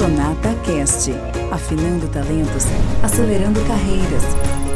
Sonata 0.00 0.54
Cast, 0.64 1.10
afinando 1.52 2.10
talentos, 2.10 2.64
acelerando 3.04 3.60
carreiras, 3.66 4.22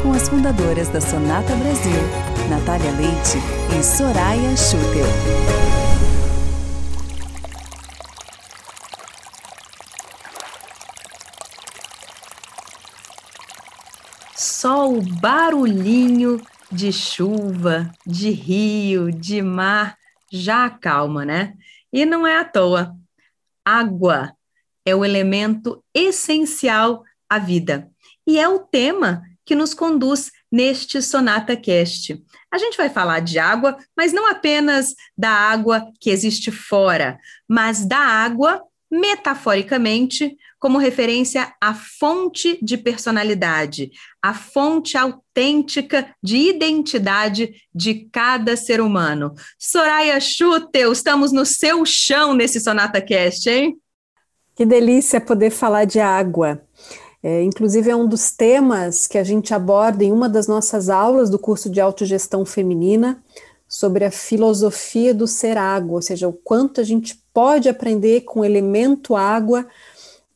com 0.03 0.11
as 0.11 0.29
fundadoras 0.29 0.87
da 0.89 1.01
Sonata 1.01 1.51
Brasil, 1.55 1.99
Natália 2.47 2.91
Leite 2.91 3.39
e 3.75 3.83
Soraya 3.83 4.55
Schutel. 4.55 5.07
Só 14.35 14.91
o 14.91 15.01
barulhinho 15.01 16.39
de 16.71 16.93
chuva, 16.93 17.89
de 18.05 18.29
rio, 18.29 19.11
de 19.11 19.41
mar 19.41 19.97
já 20.31 20.65
acalma, 20.65 21.25
né? 21.25 21.55
E 21.91 22.05
não 22.05 22.27
é 22.27 22.37
à 22.37 22.45
toa. 22.45 22.95
Água 23.65 24.31
é 24.85 24.95
o 24.95 25.03
elemento 25.03 25.83
essencial 25.93 27.03
à 27.29 27.39
vida. 27.39 27.89
E 28.27 28.39
é 28.39 28.47
o 28.47 28.59
tema 28.59 29.23
que 29.45 29.55
nos 29.55 29.73
conduz 29.73 30.31
neste 30.51 31.01
Sonata 31.01 31.55
Cast. 31.55 32.21
A 32.51 32.57
gente 32.57 32.77
vai 32.77 32.89
falar 32.89 33.19
de 33.19 33.37
água, 33.37 33.77
mas 33.95 34.13
não 34.13 34.29
apenas 34.29 34.95
da 35.17 35.29
água 35.29 35.85
que 35.99 36.09
existe 36.09 36.51
fora, 36.51 37.19
mas 37.47 37.85
da 37.85 37.99
água, 37.99 38.61
metaforicamente, 38.89 40.35
como 40.57 40.79
referência 40.79 41.53
à 41.61 41.75
fonte 41.75 42.57
de 42.61 42.77
personalidade, 42.77 43.91
a 44.23 44.33
fonte 44.33 44.97
autêntica 44.97 46.15
de 46.23 46.37
identidade 46.37 47.53
de 47.73 48.07
cada 48.11 48.55
ser 48.55 48.81
humano. 48.81 49.33
Soraya 49.59 50.19
Schutel, 50.19 50.91
estamos 50.91 51.31
no 51.31 51.45
seu 51.45 51.85
chão 51.85 52.33
nesse 52.33 52.59
Sonata 52.59 52.99
Cast, 53.01 53.47
hein? 53.47 53.77
Que 54.55 54.65
delícia 54.65 55.19
poder 55.19 55.51
falar 55.51 55.85
de 55.85 55.99
água. 55.99 56.61
É, 57.21 57.43
inclusive, 57.43 57.89
é 57.89 57.95
um 57.95 58.07
dos 58.07 58.31
temas 58.31 59.05
que 59.05 59.17
a 59.17 59.23
gente 59.23 59.53
aborda 59.53 60.03
em 60.03 60.11
uma 60.11 60.29
das 60.29 60.47
nossas 60.47 60.89
aulas 60.89 61.29
do 61.29 61.37
curso 61.37 61.69
de 61.69 61.81
autogestão 61.81 62.45
feminina, 62.45 63.21
sobre 63.67 64.05
a 64.05 64.11
filosofia 64.11 65.13
do 65.13 65.27
ser 65.27 65.57
água, 65.57 65.95
ou 65.95 66.01
seja, 66.01 66.27
o 66.27 66.33
quanto 66.33 66.79
a 66.79 66.83
gente 66.83 67.21
pode 67.33 67.67
aprender 67.67 68.21
com 68.21 68.39
o 68.39 68.45
elemento 68.45 69.15
água, 69.15 69.67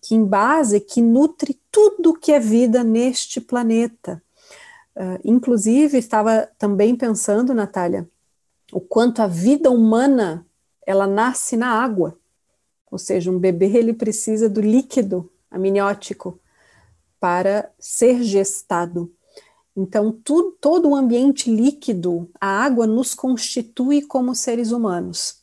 que 0.02 0.16
em 0.16 0.26
base, 0.26 0.82
que 0.82 1.02
nutre 1.02 1.58
tudo 1.72 2.14
que 2.14 2.34
é 2.34 2.40
vida 2.40 2.84
neste 2.84 3.40
planeta. 3.40 4.22
Uh, 4.96 5.20
inclusive, 5.24 5.98
estava 5.98 6.50
também 6.58 6.96
pensando, 6.96 7.54
Natália, 7.54 8.10
o 8.74 8.82
quanto 8.82 9.22
a 9.22 9.28
vida 9.28 9.72
humana 9.72 10.46
ela 10.86 11.08
nasce 11.08 11.56
na 11.56 11.70
água. 11.70 12.19
Ou 12.92 12.98
seja, 12.98 13.32
um 13.32 13.40
bebê 13.40 13.68
ele 13.78 13.94
precisa 13.94 14.50
do 14.50 14.62
líquido 14.62 15.30
amniótico 15.52 16.40
para 17.20 17.70
ser 17.80 18.24
gestado. 18.24 19.12
Então, 19.76 20.12
todo 20.60 20.90
o 20.90 20.96
ambiente 20.96 21.50
líquido, 21.50 22.30
a 22.40 22.48
água 22.48 22.88
nos 22.88 23.14
constitui 23.14 24.02
como 24.02 24.36
seres 24.36 24.72
humanos. 24.72 25.40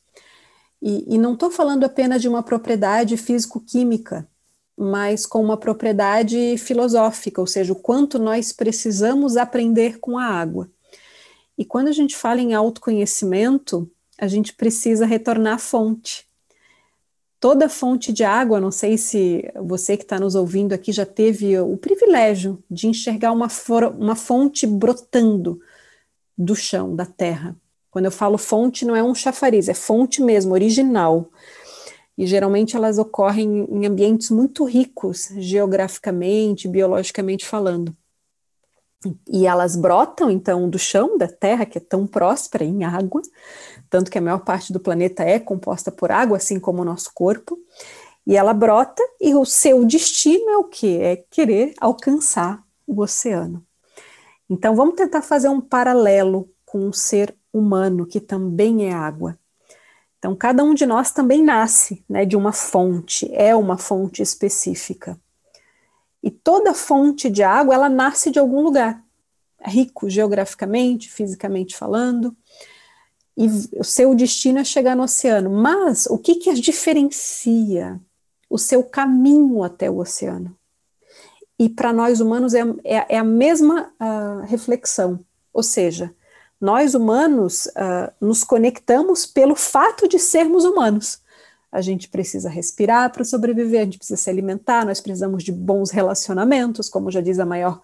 E, 0.80 1.14
e 1.14 1.18
não 1.18 1.34
estou 1.34 1.50
falando 1.50 1.84
apenas 1.84 2.20
de 2.20 2.28
uma 2.28 2.42
propriedade 2.42 3.16
físico-química, 3.16 4.28
mas 4.76 5.24
com 5.24 5.42
uma 5.42 5.56
propriedade 5.56 6.58
filosófica, 6.58 7.40
ou 7.40 7.46
seja, 7.46 7.72
o 7.72 7.76
quanto 7.76 8.18
nós 8.18 8.52
precisamos 8.52 9.36
aprender 9.36 9.98
com 9.98 10.18
a 10.18 10.24
água. 10.24 10.70
E 11.56 11.64
quando 11.64 11.88
a 11.88 11.92
gente 11.92 12.14
fala 12.14 12.42
em 12.42 12.52
autoconhecimento, 12.52 13.90
a 14.18 14.26
gente 14.26 14.52
precisa 14.52 15.06
retornar 15.06 15.54
à 15.54 15.58
fonte 15.58 16.25
toda 17.46 17.68
fonte 17.68 18.12
de 18.12 18.24
água, 18.24 18.58
não 18.58 18.72
sei 18.72 18.98
se 18.98 19.48
você 19.54 19.96
que 19.96 20.02
está 20.02 20.18
nos 20.18 20.34
ouvindo 20.34 20.72
aqui 20.72 20.90
já 20.90 21.06
teve 21.06 21.56
o 21.60 21.76
privilégio 21.76 22.60
de 22.68 22.88
enxergar 22.88 23.30
uma, 23.30 23.46
uma 23.96 24.16
fonte 24.16 24.66
brotando 24.66 25.60
do 26.36 26.56
chão, 26.56 26.96
da 26.96 27.06
terra. 27.06 27.54
Quando 27.88 28.06
eu 28.06 28.10
falo 28.10 28.36
fonte, 28.36 28.84
não 28.84 28.96
é 28.96 29.02
um 29.04 29.14
chafariz, 29.14 29.68
é 29.68 29.74
fonte 29.74 30.20
mesmo, 30.20 30.54
original. 30.54 31.30
E 32.18 32.26
geralmente 32.26 32.74
elas 32.74 32.98
ocorrem 32.98 33.64
em 33.70 33.86
ambientes 33.86 34.28
muito 34.28 34.64
ricos, 34.64 35.28
geograficamente, 35.36 36.66
biologicamente 36.66 37.46
falando. 37.46 37.96
E 39.28 39.46
elas 39.46 39.76
brotam, 39.76 40.30
então, 40.30 40.68
do 40.68 40.78
chão 40.78 41.18
da 41.18 41.28
Terra, 41.28 41.66
que 41.66 41.78
é 41.78 41.80
tão 41.80 42.06
próspera 42.06 42.64
em 42.64 42.84
água, 42.84 43.22
tanto 43.90 44.10
que 44.10 44.18
a 44.18 44.20
maior 44.20 44.40
parte 44.40 44.72
do 44.72 44.80
planeta 44.80 45.22
é 45.22 45.38
composta 45.38 45.92
por 45.92 46.10
água, 46.10 46.36
assim 46.36 46.58
como 46.58 46.82
o 46.82 46.84
nosso 46.84 47.10
corpo, 47.14 47.58
e 48.26 48.36
ela 48.36 48.52
brota, 48.52 49.02
e 49.20 49.34
o 49.34 49.44
seu 49.44 49.84
destino 49.84 50.50
é 50.50 50.56
o 50.56 50.64
que? 50.64 50.98
É 50.98 51.16
querer 51.30 51.74
alcançar 51.80 52.62
o 52.86 53.00
oceano. 53.00 53.64
Então, 54.48 54.74
vamos 54.74 54.94
tentar 54.94 55.22
fazer 55.22 55.48
um 55.48 55.60
paralelo 55.60 56.48
com 56.64 56.80
um 56.88 56.92
ser 56.92 57.36
humano, 57.52 58.06
que 58.06 58.20
também 58.20 58.88
é 58.88 58.92
água. 58.92 59.38
Então, 60.18 60.34
cada 60.34 60.64
um 60.64 60.74
de 60.74 60.86
nós 60.86 61.12
também 61.12 61.42
nasce 61.42 62.04
né, 62.08 62.24
de 62.24 62.36
uma 62.36 62.52
fonte, 62.52 63.30
é 63.32 63.54
uma 63.54 63.78
fonte 63.78 64.22
específica. 64.22 65.20
E 66.26 66.30
toda 66.32 66.74
fonte 66.74 67.30
de 67.30 67.44
água, 67.44 67.72
ela 67.72 67.88
nasce 67.88 68.32
de 68.32 68.38
algum 68.40 68.60
lugar, 68.60 69.00
rico 69.60 70.10
geograficamente, 70.10 71.08
fisicamente 71.08 71.76
falando, 71.76 72.36
e 73.36 73.46
o 73.78 73.84
seu 73.84 74.12
destino 74.12 74.58
é 74.58 74.64
chegar 74.64 74.96
no 74.96 75.04
oceano. 75.04 75.48
Mas 75.48 76.06
o 76.06 76.18
que, 76.18 76.34
que 76.34 76.50
as 76.50 76.58
diferencia? 76.58 78.00
O 78.50 78.58
seu 78.58 78.82
caminho 78.82 79.62
até 79.62 79.88
o 79.88 79.98
oceano. 79.98 80.52
E 81.56 81.68
para 81.68 81.92
nós 81.92 82.18
humanos 82.18 82.54
é, 82.54 82.62
é, 82.82 83.06
é 83.14 83.18
a 83.18 83.24
mesma 83.24 83.92
uh, 84.00 84.44
reflexão, 84.46 85.20
ou 85.52 85.62
seja, 85.62 86.12
nós 86.60 86.96
humanos 86.96 87.66
uh, 87.66 88.12
nos 88.20 88.42
conectamos 88.42 89.26
pelo 89.26 89.54
fato 89.54 90.08
de 90.08 90.18
sermos 90.18 90.64
humanos 90.64 91.20
a 91.76 91.82
gente 91.82 92.08
precisa 92.08 92.48
respirar 92.48 93.12
para 93.12 93.22
sobreviver, 93.22 93.82
a 93.82 93.84
gente 93.84 93.98
precisa 93.98 94.16
se 94.16 94.30
alimentar, 94.30 94.86
nós 94.86 94.98
precisamos 94.98 95.44
de 95.44 95.52
bons 95.52 95.90
relacionamentos, 95.90 96.88
como 96.88 97.10
já 97.10 97.20
diz 97.20 97.38
a 97.38 97.44
maior 97.44 97.82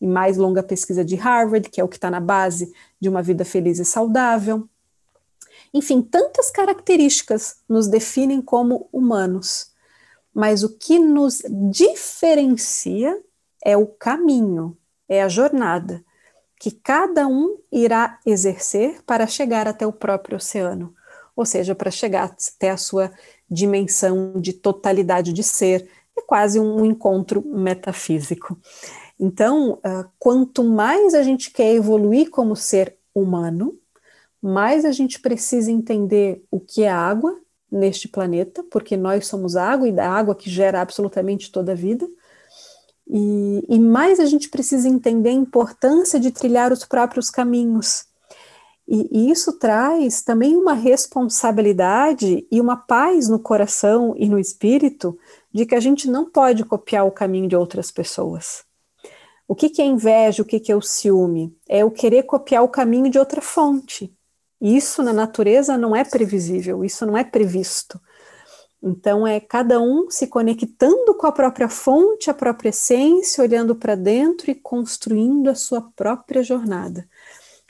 e 0.00 0.06
mais 0.06 0.38
longa 0.38 0.62
pesquisa 0.62 1.04
de 1.04 1.14
Harvard, 1.14 1.68
que 1.68 1.78
é 1.78 1.84
o 1.84 1.88
que 1.88 1.96
está 1.96 2.10
na 2.10 2.20
base 2.20 2.72
de 2.98 3.06
uma 3.06 3.22
vida 3.22 3.44
feliz 3.44 3.78
e 3.78 3.84
saudável. 3.84 4.66
Enfim, 5.74 6.00
tantas 6.00 6.50
características 6.50 7.56
nos 7.68 7.86
definem 7.86 8.40
como 8.40 8.88
humanos, 8.90 9.72
mas 10.32 10.62
o 10.62 10.78
que 10.78 10.98
nos 10.98 11.42
diferencia 11.70 13.14
é 13.62 13.76
o 13.76 13.86
caminho, 13.86 14.74
é 15.06 15.22
a 15.22 15.28
jornada 15.28 16.02
que 16.58 16.70
cada 16.70 17.26
um 17.26 17.58
irá 17.70 18.18
exercer 18.24 19.02
para 19.04 19.26
chegar 19.26 19.68
até 19.68 19.86
o 19.86 19.92
próprio 19.92 20.38
oceano, 20.38 20.94
ou 21.36 21.44
seja, 21.44 21.74
para 21.74 21.90
chegar 21.90 22.24
até 22.24 22.70
a 22.70 22.76
sua 22.76 23.12
dimensão 23.50 24.40
de 24.40 24.52
totalidade 24.52 25.32
de 25.32 25.42
ser, 25.42 25.88
é 26.16 26.22
quase 26.22 26.58
um 26.60 26.84
encontro 26.84 27.42
metafísico. 27.46 28.58
Então, 29.18 29.74
uh, 29.74 30.08
quanto 30.18 30.64
mais 30.64 31.14
a 31.14 31.22
gente 31.22 31.50
quer 31.50 31.74
evoluir 31.74 32.30
como 32.30 32.56
ser 32.56 32.96
humano, 33.14 33.78
mais 34.42 34.84
a 34.84 34.92
gente 34.92 35.20
precisa 35.20 35.70
entender 35.70 36.44
o 36.50 36.60
que 36.60 36.82
é 36.82 36.90
água 36.90 37.38
neste 37.70 38.08
planeta, 38.08 38.64
porque 38.70 38.96
nós 38.96 39.26
somos 39.26 39.56
água 39.56 39.88
e 39.88 39.92
da 39.92 40.08
água 40.08 40.34
que 40.34 40.50
gera 40.50 40.80
absolutamente 40.80 41.50
toda 41.50 41.72
a 41.72 41.74
vida. 41.74 42.06
E, 43.08 43.64
e 43.68 43.78
mais 43.78 44.20
a 44.20 44.26
gente 44.26 44.48
precisa 44.48 44.88
entender 44.88 45.30
a 45.30 45.32
importância 45.32 46.18
de 46.18 46.30
trilhar 46.30 46.72
os 46.72 46.84
próprios 46.84 47.30
caminhos, 47.30 48.06
e, 48.86 49.08
e 49.10 49.30
isso 49.30 49.58
traz 49.58 50.22
também 50.22 50.56
uma 50.56 50.74
responsabilidade 50.74 52.46
e 52.50 52.60
uma 52.60 52.76
paz 52.76 53.28
no 53.28 53.38
coração 53.38 54.14
e 54.16 54.28
no 54.28 54.38
espírito 54.38 55.18
de 55.52 55.64
que 55.64 55.74
a 55.74 55.80
gente 55.80 56.08
não 56.08 56.30
pode 56.30 56.64
copiar 56.64 57.06
o 57.06 57.12
caminho 57.12 57.48
de 57.48 57.56
outras 57.56 57.90
pessoas. 57.90 58.64
O 59.48 59.54
que, 59.54 59.70
que 59.70 59.80
é 59.80 59.86
inveja, 59.86 60.42
o 60.42 60.44
que, 60.44 60.60
que 60.60 60.72
é 60.72 60.76
o 60.76 60.82
ciúme? 60.82 61.56
É 61.68 61.84
o 61.84 61.90
querer 61.90 62.24
copiar 62.24 62.62
o 62.62 62.68
caminho 62.68 63.10
de 63.10 63.18
outra 63.18 63.40
fonte. 63.40 64.14
Isso 64.60 65.02
na 65.02 65.12
natureza 65.12 65.76
não 65.76 65.94
é 65.94 66.04
previsível, 66.04 66.84
isso 66.84 67.04
não 67.06 67.16
é 67.16 67.24
previsto. 67.24 68.00
Então 68.82 69.26
é 69.26 69.40
cada 69.40 69.80
um 69.80 70.10
se 70.10 70.26
conectando 70.26 71.14
com 71.14 71.26
a 71.26 71.32
própria 71.32 71.70
fonte, 71.70 72.28
a 72.28 72.34
própria 72.34 72.68
essência, 72.68 73.42
olhando 73.42 73.74
para 73.74 73.94
dentro 73.94 74.50
e 74.50 74.54
construindo 74.54 75.48
a 75.48 75.54
sua 75.54 75.80
própria 75.80 76.42
jornada 76.42 77.08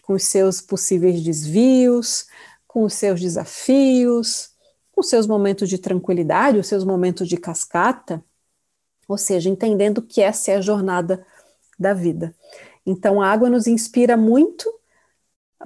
com 0.07 0.15
os 0.15 0.25
seus 0.25 0.61
possíveis 0.61 1.23
desvios, 1.23 2.27
com 2.67 2.85
os 2.85 2.95
seus 2.95 3.21
desafios, 3.21 4.51
com 4.93 5.01
os 5.01 5.09
seus 5.09 5.27
momentos 5.27 5.69
de 5.69 5.79
tranquilidade, 5.79 6.59
os 6.59 6.67
seus 6.67 6.85
momentos 6.85 7.29
de 7.29 7.37
cascata, 7.37 8.23
ou 9.09 9.19
seja, 9.19 9.49
entendendo 9.49 10.03
que 10.03 10.21
essa 10.21 10.53
é 10.53 10.57
a 10.57 10.61
jornada 10.61 11.25
da 11.79 11.93
vida. 11.93 12.35
Então, 12.87 13.21
a 13.21 13.29
água 13.29 13.49
nos 13.49 13.67
inspira 13.67 14.17
muito 14.17 14.73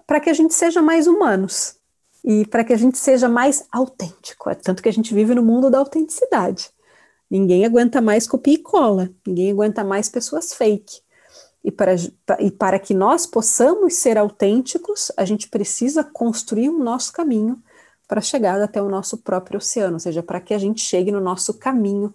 para 0.07 0.21
que 0.21 0.31
a 0.31 0.35
gente 0.35 0.55
seja 0.55 0.81
mais 0.81 1.07
humanos 1.07 1.77
e 2.25 2.47
para 2.47 2.65
que 2.65 2.73
a 2.73 2.77
gente 2.77 2.99
seja 2.99 3.29
mais 3.29 3.67
autêntico. 3.73 4.51
É 4.51 4.55
tanto 4.55 4.83
que 4.83 4.89
a 4.89 4.93
gente 4.93 5.13
vive 5.13 5.35
no 5.35 5.43
mundo 5.43 5.71
da 5.71 5.79
autenticidade. 5.79 6.71
Ninguém 7.31 7.65
aguenta 7.65 8.01
mais 8.01 8.27
copia 8.27 8.55
e 8.55 8.59
cola, 8.59 9.11
ninguém 9.27 9.51
aguenta 9.51 9.85
mais 9.85 10.09
pessoas 10.09 10.55
fake. 10.55 11.01
E 11.69 11.71
para, 11.71 11.95
e 12.41 12.51
para 12.51 12.79
que 12.79 12.95
nós 12.95 13.27
possamos 13.27 13.93
ser 13.93 14.17
autênticos, 14.17 15.13
a 15.19 15.27
gente 15.27 15.51
precisa 15.51 16.03
construir 16.03 16.71
o 16.71 16.79
nosso 16.79 17.13
caminho 17.13 17.63
para 18.09 18.23
chegar 18.23 18.59
até 18.63 18.81
o 18.81 18.89
nosso 18.89 19.19
próprio 19.19 19.59
oceano, 19.59 19.93
ou 19.93 19.99
seja, 20.01 20.23
para 20.23 20.41
que 20.41 20.55
a 20.55 20.59
gente 20.59 20.81
chegue 20.81 21.13
no 21.13 21.21
nosso 21.21 21.53
caminho 21.53 22.15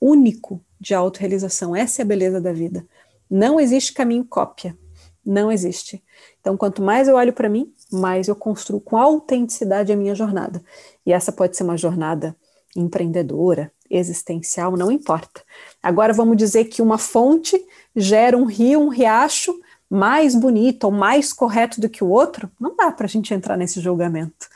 único 0.00 0.58
de 0.80 0.94
autorrealização. 0.94 1.76
Essa 1.76 2.00
é 2.00 2.02
a 2.02 2.06
beleza 2.06 2.40
da 2.40 2.50
vida. 2.50 2.86
Não 3.28 3.60
existe 3.60 3.92
caminho 3.92 4.24
cópia, 4.24 4.74
não 5.22 5.52
existe. 5.52 6.02
Então, 6.40 6.56
quanto 6.56 6.80
mais 6.80 7.06
eu 7.06 7.16
olho 7.16 7.34
para 7.34 7.50
mim, 7.50 7.74
mais 7.92 8.26
eu 8.26 8.34
construo 8.34 8.80
com 8.80 8.96
autenticidade 8.96 9.92
a 9.92 9.96
minha 9.96 10.14
jornada. 10.14 10.64
E 11.04 11.12
essa 11.12 11.30
pode 11.30 11.58
ser 11.58 11.64
uma 11.64 11.76
jornada 11.76 12.34
empreendedora, 12.74 13.70
existencial, 13.90 14.76
não 14.76 14.90
importa. 14.90 15.42
Agora 15.82 16.12
vamos 16.12 16.36
dizer 16.36 16.64
que 16.64 16.82
uma 16.82 16.98
fonte 16.98 17.62
gera 17.94 18.36
um 18.36 18.44
rio, 18.44 18.80
um 18.80 18.88
riacho 18.88 19.54
mais 19.88 20.34
bonito 20.34 20.84
ou 20.84 20.90
mais 20.90 21.32
correto 21.32 21.80
do 21.80 21.88
que 21.88 22.02
o 22.02 22.08
outro, 22.08 22.50
não 22.58 22.74
dá 22.74 22.90
para 22.90 23.06
a 23.06 23.08
gente 23.08 23.32
entrar 23.32 23.56
nesse 23.56 23.80
julgamento. 23.80 24.48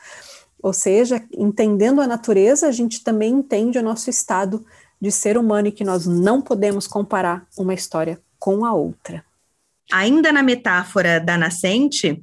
Ou 0.61 0.73
seja, 0.73 1.23
entendendo 1.33 2.01
a 2.01 2.07
natureza, 2.07 2.67
a 2.67 2.71
gente 2.71 3.03
também 3.03 3.31
entende 3.31 3.79
o 3.79 3.83
nosso 3.83 4.09
estado 4.09 4.65
de 4.99 5.11
ser 5.11 5.37
humano 5.37 5.69
e 5.69 5.71
que 5.71 5.85
nós 5.85 6.05
não 6.05 6.41
podemos 6.41 6.85
comparar 6.85 7.47
uma 7.57 7.73
história 7.73 8.19
com 8.37 8.65
a 8.65 8.73
outra. 8.73 9.23
Ainda 9.91 10.31
na 10.31 10.43
metáfora 10.43 11.19
da 11.19 11.37
nascente, 11.37 12.21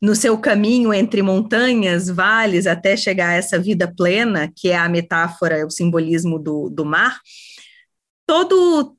no 0.00 0.14
seu 0.14 0.38
caminho 0.38 0.94
entre 0.94 1.22
montanhas, 1.22 2.08
vales, 2.08 2.66
até 2.66 2.96
chegar 2.96 3.30
a 3.30 3.34
essa 3.34 3.58
vida 3.58 3.92
plena, 3.94 4.50
que 4.56 4.70
é 4.70 4.76
a 4.76 4.88
metáfora, 4.88 5.66
o 5.66 5.70
simbolismo 5.70 6.38
do, 6.38 6.70
do 6.70 6.84
mar, 6.84 7.20
todo 8.26 8.96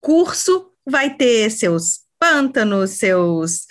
curso 0.00 0.72
vai 0.84 1.14
ter 1.14 1.50
seus 1.50 2.00
pântanos, 2.18 2.92
seus 2.92 3.66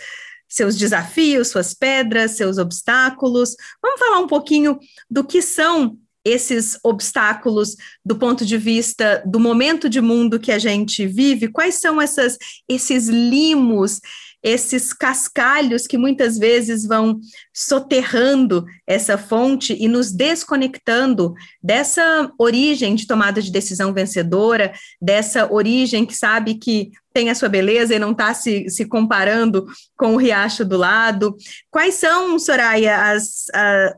seus 0.50 0.78
desafios, 0.78 1.50
suas 1.50 1.74
pedras, 1.74 2.38
seus 2.38 2.58
obstáculos. 2.58 3.54
Vamos 3.82 4.00
falar 4.00 4.20
um 4.20 4.28
pouquinho 4.28 4.80
do 5.10 5.24
que 5.24 5.42
são 5.42 5.98
esses 6.24 6.78
obstáculos 6.84 7.76
do 8.04 8.18
ponto 8.18 8.46
de 8.46 8.58
vista 8.58 9.24
do 9.26 9.40
momento 9.40 9.90
de 9.90 10.02
mundo 10.02 10.40
que 10.40 10.52
a 10.52 10.60
gente 10.60 11.08
vive? 11.08 11.48
Quais 11.48 11.76
são 11.76 12.02
essas, 12.02 12.38
esses 12.68 13.08
limos, 13.08 14.02
esses 14.44 14.94
cascalhos 14.94 15.88
que 15.88 15.98
muitas 15.98 16.38
vezes 16.38 16.86
vão 16.86 17.20
soterrando 17.54 18.66
essa 18.86 19.18
fonte 19.18 19.76
e 19.80 19.88
nos 19.88 20.12
desconectando 20.12 21.34
dessa 21.62 22.32
origem 22.38 22.96
de 22.96 23.08
tomada 23.08 23.42
de 23.42 23.52
decisão 23.52 23.94
vencedora, 23.94 24.74
dessa 25.02 25.52
origem 25.52 26.06
que 26.06 26.16
sabe 26.16 26.56
que 26.56 26.92
tem 27.14 27.30
a 27.30 27.36
sua 27.36 27.50
beleza 27.50 27.96
e 27.96 28.00
não 28.00 28.12
está 28.12 28.34
se, 28.34 28.70
se 28.70 28.86
comparando 28.86 29.66
com 29.98 30.14
o 30.14 30.18
riacho 30.18 30.64
do 30.64 30.78
lado. 30.78 31.36
Quais 31.72 31.96
são, 31.96 32.38
Soraya, 32.38 33.12
as, 33.12 33.46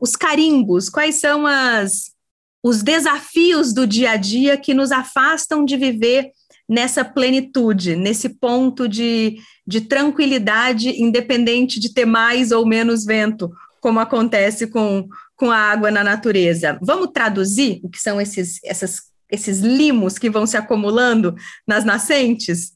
os 0.00 0.16
carimbos? 0.16 0.88
Quais 0.88 1.20
são 1.20 1.46
as, 1.46 2.12
os 2.62 2.82
desafios 2.82 3.74
do 3.74 3.86
dia 3.86 4.12
a 4.12 4.16
dia 4.16 4.56
que 4.56 4.72
nos 4.72 4.90
afastam 4.90 5.64
de 5.64 5.76
viver 5.76 6.30
nessa 6.70 7.04
plenitude, 7.04 7.96
nesse 7.96 8.28
ponto 8.28 8.86
de, 8.86 9.38
de 9.66 9.80
tranquilidade, 9.80 11.02
independente 11.02 11.80
de 11.80 11.92
ter 11.92 12.04
mais 12.04 12.52
ou 12.52 12.64
menos 12.64 13.04
vento, 13.04 13.50
como 13.80 13.98
acontece 13.98 14.68
com, 14.68 15.08
com 15.34 15.50
a 15.50 15.56
água 15.56 15.90
na 15.90 16.04
natureza. 16.04 16.78
Vamos 16.80 17.08
traduzir 17.12 17.80
o 17.82 17.90
que 17.90 17.98
são 17.98 18.20
esses, 18.20 18.60
essas, 18.62 19.00
esses 19.28 19.58
limos 19.58 20.16
que 20.16 20.30
vão 20.30 20.46
se 20.46 20.56
acumulando 20.56 21.34
nas 21.66 21.84
nascentes? 21.84 22.72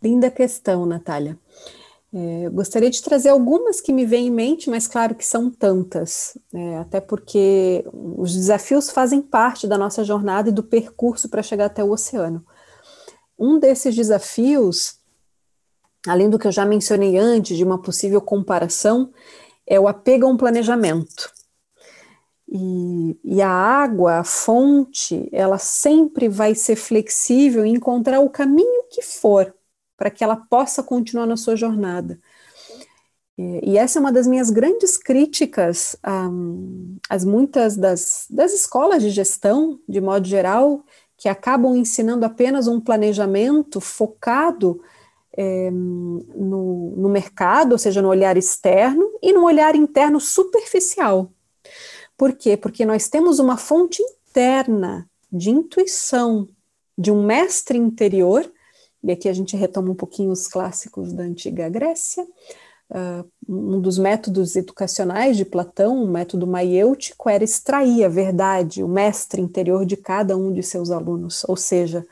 Linda 0.00 0.30
questão, 0.30 0.86
Natália. 0.86 1.36
É, 2.14 2.48
gostaria 2.50 2.88
de 2.88 3.02
trazer 3.02 3.30
algumas 3.30 3.80
que 3.80 3.92
me 3.92 4.06
vêm 4.06 4.28
em 4.28 4.30
mente, 4.30 4.70
mas 4.70 4.86
claro 4.86 5.16
que 5.16 5.26
são 5.26 5.50
tantas, 5.50 6.38
é, 6.54 6.76
até 6.78 7.00
porque 7.00 7.84
os 7.92 8.32
desafios 8.32 8.90
fazem 8.90 9.20
parte 9.20 9.66
da 9.66 9.76
nossa 9.76 10.04
jornada 10.04 10.50
e 10.50 10.52
do 10.52 10.62
percurso 10.62 11.28
para 11.28 11.42
chegar 11.42 11.66
até 11.66 11.82
o 11.82 11.90
oceano. 11.90 12.46
Um 13.38 13.58
desses 13.58 13.94
desafios, 13.94 14.98
além 16.06 16.28
do 16.28 16.38
que 16.38 16.46
eu 16.46 16.52
já 16.52 16.64
mencionei 16.64 17.16
antes, 17.16 17.56
de 17.56 17.64
uma 17.64 17.80
possível 17.80 18.20
comparação, 18.20 19.12
é 19.66 19.78
o 19.78 19.86
apego 19.86 20.26
a 20.26 20.30
um 20.30 20.36
planejamento. 20.36 21.32
E, 22.50 23.18
e, 23.22 23.42
a 23.42 23.50
água, 23.50 24.20
a 24.20 24.24
fonte, 24.24 25.28
ela 25.30 25.58
sempre 25.58 26.28
vai 26.28 26.54
ser 26.54 26.76
flexível 26.76 27.64
e 27.66 27.70
encontrar 27.70 28.20
o 28.20 28.30
caminho 28.30 28.84
que 28.90 29.02
for 29.02 29.54
para 29.96 30.10
que 30.10 30.24
ela 30.24 30.36
possa 30.36 30.82
continuar 30.82 31.26
na 31.26 31.36
sua 31.36 31.56
jornada. 31.56 32.18
E, 33.36 33.76
essa 33.78 33.98
é 33.98 34.00
uma 34.00 34.10
das 34.10 34.26
minhas 34.26 34.50
grandes 34.50 34.96
críticas 34.96 35.96
um, 36.04 36.96
às 37.08 37.24
muitas 37.24 37.76
das, 37.76 38.26
das 38.28 38.52
escolas 38.52 39.02
de 39.02 39.10
gestão, 39.10 39.78
de 39.88 40.00
modo 40.00 40.26
geral, 40.26 40.82
que 41.18 41.28
acabam 41.28 41.76
ensinando 41.76 42.24
apenas 42.24 42.68
um 42.68 42.80
planejamento 42.80 43.80
focado 43.80 44.80
é, 45.36 45.68
no, 45.70 46.94
no 46.96 47.08
mercado, 47.08 47.72
ou 47.72 47.78
seja, 47.78 48.00
no 48.00 48.08
olhar 48.08 48.36
externo, 48.36 49.04
e 49.20 49.32
no 49.32 49.44
olhar 49.44 49.74
interno 49.74 50.20
superficial. 50.20 51.30
Por 52.16 52.32
quê? 52.32 52.56
Porque 52.56 52.86
nós 52.86 53.08
temos 53.08 53.40
uma 53.40 53.56
fonte 53.56 54.00
interna 54.02 55.08
de 55.30 55.50
intuição, 55.50 56.48
de 56.96 57.10
um 57.10 57.24
mestre 57.24 57.76
interior, 57.76 58.50
e 59.02 59.12
aqui 59.12 59.28
a 59.28 59.32
gente 59.32 59.56
retoma 59.56 59.90
um 59.90 59.94
pouquinho 59.94 60.30
os 60.30 60.46
clássicos 60.48 61.12
da 61.12 61.24
antiga 61.24 61.68
Grécia, 61.68 62.26
Uh, 62.90 63.28
um 63.46 63.80
dos 63.80 63.98
métodos 63.98 64.56
educacionais 64.56 65.36
de 65.36 65.44
Platão, 65.44 66.02
o 66.02 66.08
método 66.08 66.46
maiêutico, 66.46 67.28
era 67.28 67.44
extrair 67.44 68.02
a 68.04 68.08
verdade, 68.08 68.82
o 68.82 68.88
mestre 68.88 69.42
interior 69.42 69.84
de 69.84 69.96
cada 69.96 70.36
um 70.36 70.52
de 70.52 70.62
seus 70.62 70.90
alunos, 70.90 71.44
ou 71.46 71.56
seja, 71.56 72.06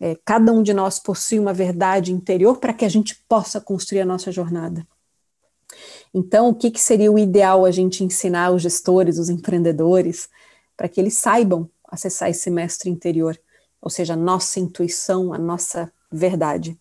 é, 0.00 0.16
cada 0.24 0.52
um 0.52 0.62
de 0.62 0.72
nós 0.72 0.98
possui 0.98 1.38
uma 1.38 1.52
verdade 1.52 2.12
interior 2.12 2.58
para 2.58 2.72
que 2.72 2.84
a 2.84 2.88
gente 2.88 3.22
possa 3.28 3.60
construir 3.60 4.00
a 4.00 4.06
nossa 4.06 4.32
jornada. 4.32 4.86
Então, 6.14 6.48
o 6.48 6.54
que, 6.54 6.70
que 6.70 6.80
seria 6.80 7.12
o 7.12 7.18
ideal 7.18 7.64
a 7.64 7.70
gente 7.70 8.02
ensinar 8.04 8.50
os 8.52 8.62
gestores, 8.62 9.18
os 9.18 9.28
empreendedores, 9.28 10.28
para 10.76 10.88
que 10.88 11.00
eles 11.00 11.14
saibam 11.14 11.68
acessar 11.88 12.30
esse 12.30 12.50
mestre 12.50 12.88
interior, 12.88 13.38
ou 13.80 13.90
seja, 13.90 14.14
a 14.14 14.16
nossa 14.16 14.58
intuição, 14.58 15.32
a 15.32 15.38
nossa 15.38 15.92
verdade 16.10 16.78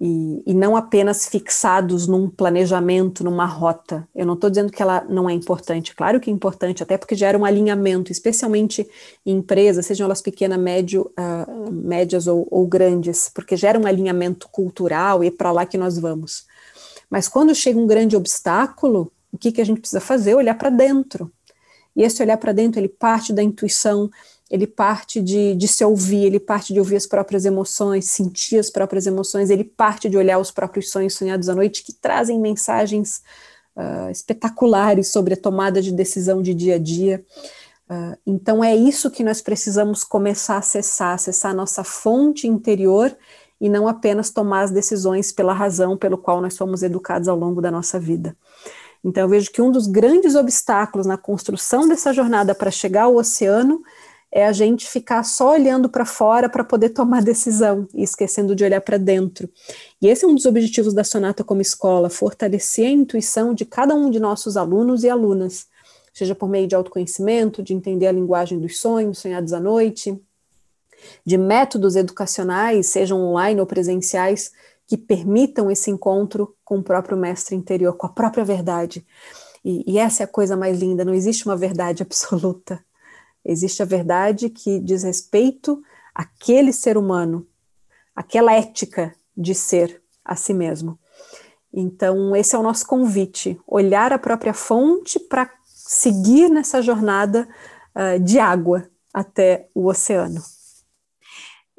e, 0.00 0.42
e 0.46 0.54
não 0.54 0.76
apenas 0.76 1.26
fixados 1.26 2.06
num 2.06 2.30
planejamento, 2.30 3.24
numa 3.24 3.46
rota. 3.46 4.06
Eu 4.14 4.26
não 4.26 4.34
estou 4.34 4.48
dizendo 4.48 4.70
que 4.70 4.80
ela 4.80 5.04
não 5.08 5.28
é 5.28 5.32
importante, 5.32 5.94
claro 5.94 6.20
que 6.20 6.30
é 6.30 6.32
importante, 6.32 6.82
até 6.82 6.96
porque 6.96 7.16
gera 7.16 7.36
um 7.36 7.44
alinhamento, 7.44 8.12
especialmente 8.12 8.88
em 9.26 9.36
empresas, 9.38 9.86
sejam 9.86 10.04
elas 10.04 10.22
pequenas, 10.22 10.58
médio, 10.58 11.10
uh, 11.18 11.72
médias 11.72 12.26
ou, 12.26 12.46
ou 12.50 12.66
grandes, 12.66 13.28
porque 13.34 13.56
gera 13.56 13.78
um 13.78 13.86
alinhamento 13.86 14.48
cultural 14.48 15.24
e 15.24 15.28
é 15.28 15.30
para 15.30 15.50
lá 15.50 15.66
que 15.66 15.78
nós 15.78 15.98
vamos. 15.98 16.46
Mas 17.10 17.26
quando 17.26 17.54
chega 17.54 17.78
um 17.78 17.86
grande 17.86 18.16
obstáculo, 18.16 19.10
o 19.32 19.38
que, 19.38 19.50
que 19.50 19.60
a 19.60 19.64
gente 19.64 19.80
precisa 19.80 20.00
fazer? 20.00 20.34
Olhar 20.34 20.54
para 20.54 20.70
dentro. 20.70 21.30
E 21.98 22.04
esse 22.04 22.22
olhar 22.22 22.36
para 22.36 22.52
dentro, 22.52 22.78
ele 22.78 22.88
parte 22.88 23.32
da 23.32 23.42
intuição, 23.42 24.08
ele 24.48 24.68
parte 24.68 25.20
de, 25.20 25.56
de 25.56 25.66
se 25.66 25.84
ouvir, 25.84 26.26
ele 26.26 26.38
parte 26.38 26.72
de 26.72 26.78
ouvir 26.78 26.94
as 26.94 27.08
próprias 27.08 27.44
emoções, 27.44 28.04
sentir 28.04 28.56
as 28.56 28.70
próprias 28.70 29.04
emoções, 29.04 29.50
ele 29.50 29.64
parte 29.64 30.08
de 30.08 30.16
olhar 30.16 30.38
os 30.38 30.52
próprios 30.52 30.92
sonhos 30.92 31.14
sonhados 31.14 31.48
à 31.48 31.56
noite, 31.56 31.82
que 31.82 31.92
trazem 31.92 32.38
mensagens 32.38 33.20
uh, 33.76 34.08
espetaculares 34.12 35.08
sobre 35.08 35.34
a 35.34 35.36
tomada 35.36 35.82
de 35.82 35.90
decisão 35.90 36.40
de 36.40 36.54
dia 36.54 36.76
a 36.76 36.78
dia. 36.78 37.24
Uh, 37.90 38.16
então, 38.24 38.62
é 38.62 38.76
isso 38.76 39.10
que 39.10 39.24
nós 39.24 39.42
precisamos 39.42 40.04
começar 40.04 40.54
a 40.54 40.58
acessar, 40.58 41.14
acessar 41.14 41.50
a 41.50 41.54
nossa 41.54 41.82
fonte 41.82 42.46
interior 42.46 43.12
e 43.60 43.68
não 43.68 43.88
apenas 43.88 44.30
tomar 44.30 44.62
as 44.62 44.70
decisões 44.70 45.32
pela 45.32 45.52
razão 45.52 45.96
pelo 45.96 46.16
qual 46.16 46.40
nós 46.40 46.56
fomos 46.56 46.84
educados 46.84 47.26
ao 47.26 47.36
longo 47.36 47.60
da 47.60 47.72
nossa 47.72 47.98
vida. 47.98 48.36
Então, 49.04 49.22
eu 49.22 49.28
vejo 49.28 49.50
que 49.50 49.62
um 49.62 49.70
dos 49.70 49.86
grandes 49.86 50.34
obstáculos 50.34 51.06
na 51.06 51.16
construção 51.16 51.88
dessa 51.88 52.12
jornada 52.12 52.54
para 52.54 52.70
chegar 52.70 53.04
ao 53.04 53.16
oceano 53.16 53.82
é 54.30 54.46
a 54.46 54.52
gente 54.52 54.86
ficar 54.86 55.22
só 55.22 55.52
olhando 55.52 55.88
para 55.88 56.04
fora 56.04 56.48
para 56.48 56.62
poder 56.62 56.90
tomar 56.90 57.22
decisão 57.22 57.88
e 57.94 58.02
esquecendo 58.02 58.54
de 58.54 58.62
olhar 58.62 58.80
para 58.80 58.98
dentro. 58.98 59.48
E 60.02 60.08
esse 60.08 60.24
é 60.24 60.28
um 60.28 60.34
dos 60.34 60.44
objetivos 60.44 60.92
da 60.92 61.02
Sonata 61.02 61.42
como 61.42 61.62
escola, 61.62 62.10
fortalecer 62.10 62.86
a 62.86 62.90
intuição 62.90 63.54
de 63.54 63.64
cada 63.64 63.94
um 63.94 64.10
de 64.10 64.20
nossos 64.20 64.56
alunos 64.56 65.02
e 65.02 65.08
alunas, 65.08 65.66
seja 66.12 66.34
por 66.34 66.48
meio 66.48 66.66
de 66.66 66.74
autoconhecimento, 66.74 67.62
de 67.62 67.72
entender 67.72 68.06
a 68.06 68.12
linguagem 68.12 68.58
dos 68.58 68.78
sonhos, 68.78 69.18
sonhados 69.18 69.52
à 69.52 69.60
noite, 69.60 70.20
de 71.24 71.38
métodos 71.38 71.96
educacionais, 71.96 72.88
sejam 72.88 73.20
online 73.20 73.60
ou 73.60 73.66
presenciais, 73.66 74.52
que 74.88 74.96
permitam 74.96 75.70
esse 75.70 75.88
encontro 75.90 76.56
com 76.64 76.78
o 76.78 76.82
próprio 76.82 77.16
mestre 77.16 77.54
interior, 77.54 77.96
com 77.96 78.06
a 78.06 78.12
própria 78.12 78.44
verdade. 78.44 79.06
E, 79.64 79.84
e 79.86 79.98
essa 79.98 80.22
é 80.22 80.24
a 80.24 80.28
coisa 80.28 80.56
mais 80.56 80.80
linda, 80.80 81.04
não 81.04 81.14
existe 81.14 81.46
uma 81.46 81.56
verdade 81.56 82.02
absoluta 82.04 82.82
Existe 83.48 83.82
a 83.82 83.86
verdade 83.86 84.50
que 84.50 84.78
diz 84.78 85.04
respeito 85.04 85.82
àquele 86.14 86.70
ser 86.70 86.98
humano, 86.98 87.46
aquela 88.14 88.52
ética 88.52 89.14
de 89.34 89.54
ser 89.54 90.02
a 90.22 90.36
si 90.36 90.52
mesmo. 90.52 90.98
Então, 91.72 92.36
esse 92.36 92.54
é 92.54 92.58
o 92.58 92.62
nosso 92.62 92.86
convite: 92.86 93.58
olhar 93.66 94.12
a 94.12 94.18
própria 94.18 94.52
fonte 94.52 95.18
para 95.18 95.50
seguir 95.64 96.50
nessa 96.50 96.82
jornada 96.82 97.48
uh, 97.94 98.22
de 98.22 98.38
água 98.38 98.86
até 99.14 99.68
o 99.74 99.86
oceano. 99.86 100.42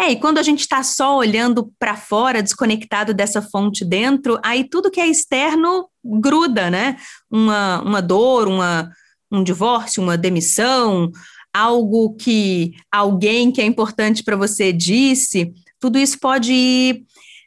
É, 0.02 0.12
e 0.12 0.16
quando 0.16 0.38
a 0.38 0.44
gente 0.44 0.62
está 0.62 0.82
só 0.82 1.18
olhando 1.18 1.74
para 1.78 1.98
fora, 1.98 2.42
desconectado 2.42 3.14
dessa 3.14 3.42
fonte 3.42 3.84
dentro, 3.84 4.40
aí 4.42 4.64
tudo 4.64 4.90
que 4.90 5.02
é 5.02 5.08
externo 5.08 5.90
gruda, 6.04 6.70
né? 6.70 6.96
Uma, 7.30 7.82
uma 7.82 8.02
dor, 8.02 8.48
uma, 8.48 8.90
um 9.30 9.44
divórcio, 9.44 10.02
uma 10.02 10.18
demissão, 10.18 11.12
algo 11.54 12.16
que 12.16 12.72
alguém 12.90 13.52
que 13.52 13.60
é 13.60 13.66
importante 13.66 14.24
para 14.24 14.38
você 14.38 14.72
disse, 14.72 15.52
tudo 15.82 16.00
isso 16.00 16.18
pode 16.18 16.54
ir 16.54 17.04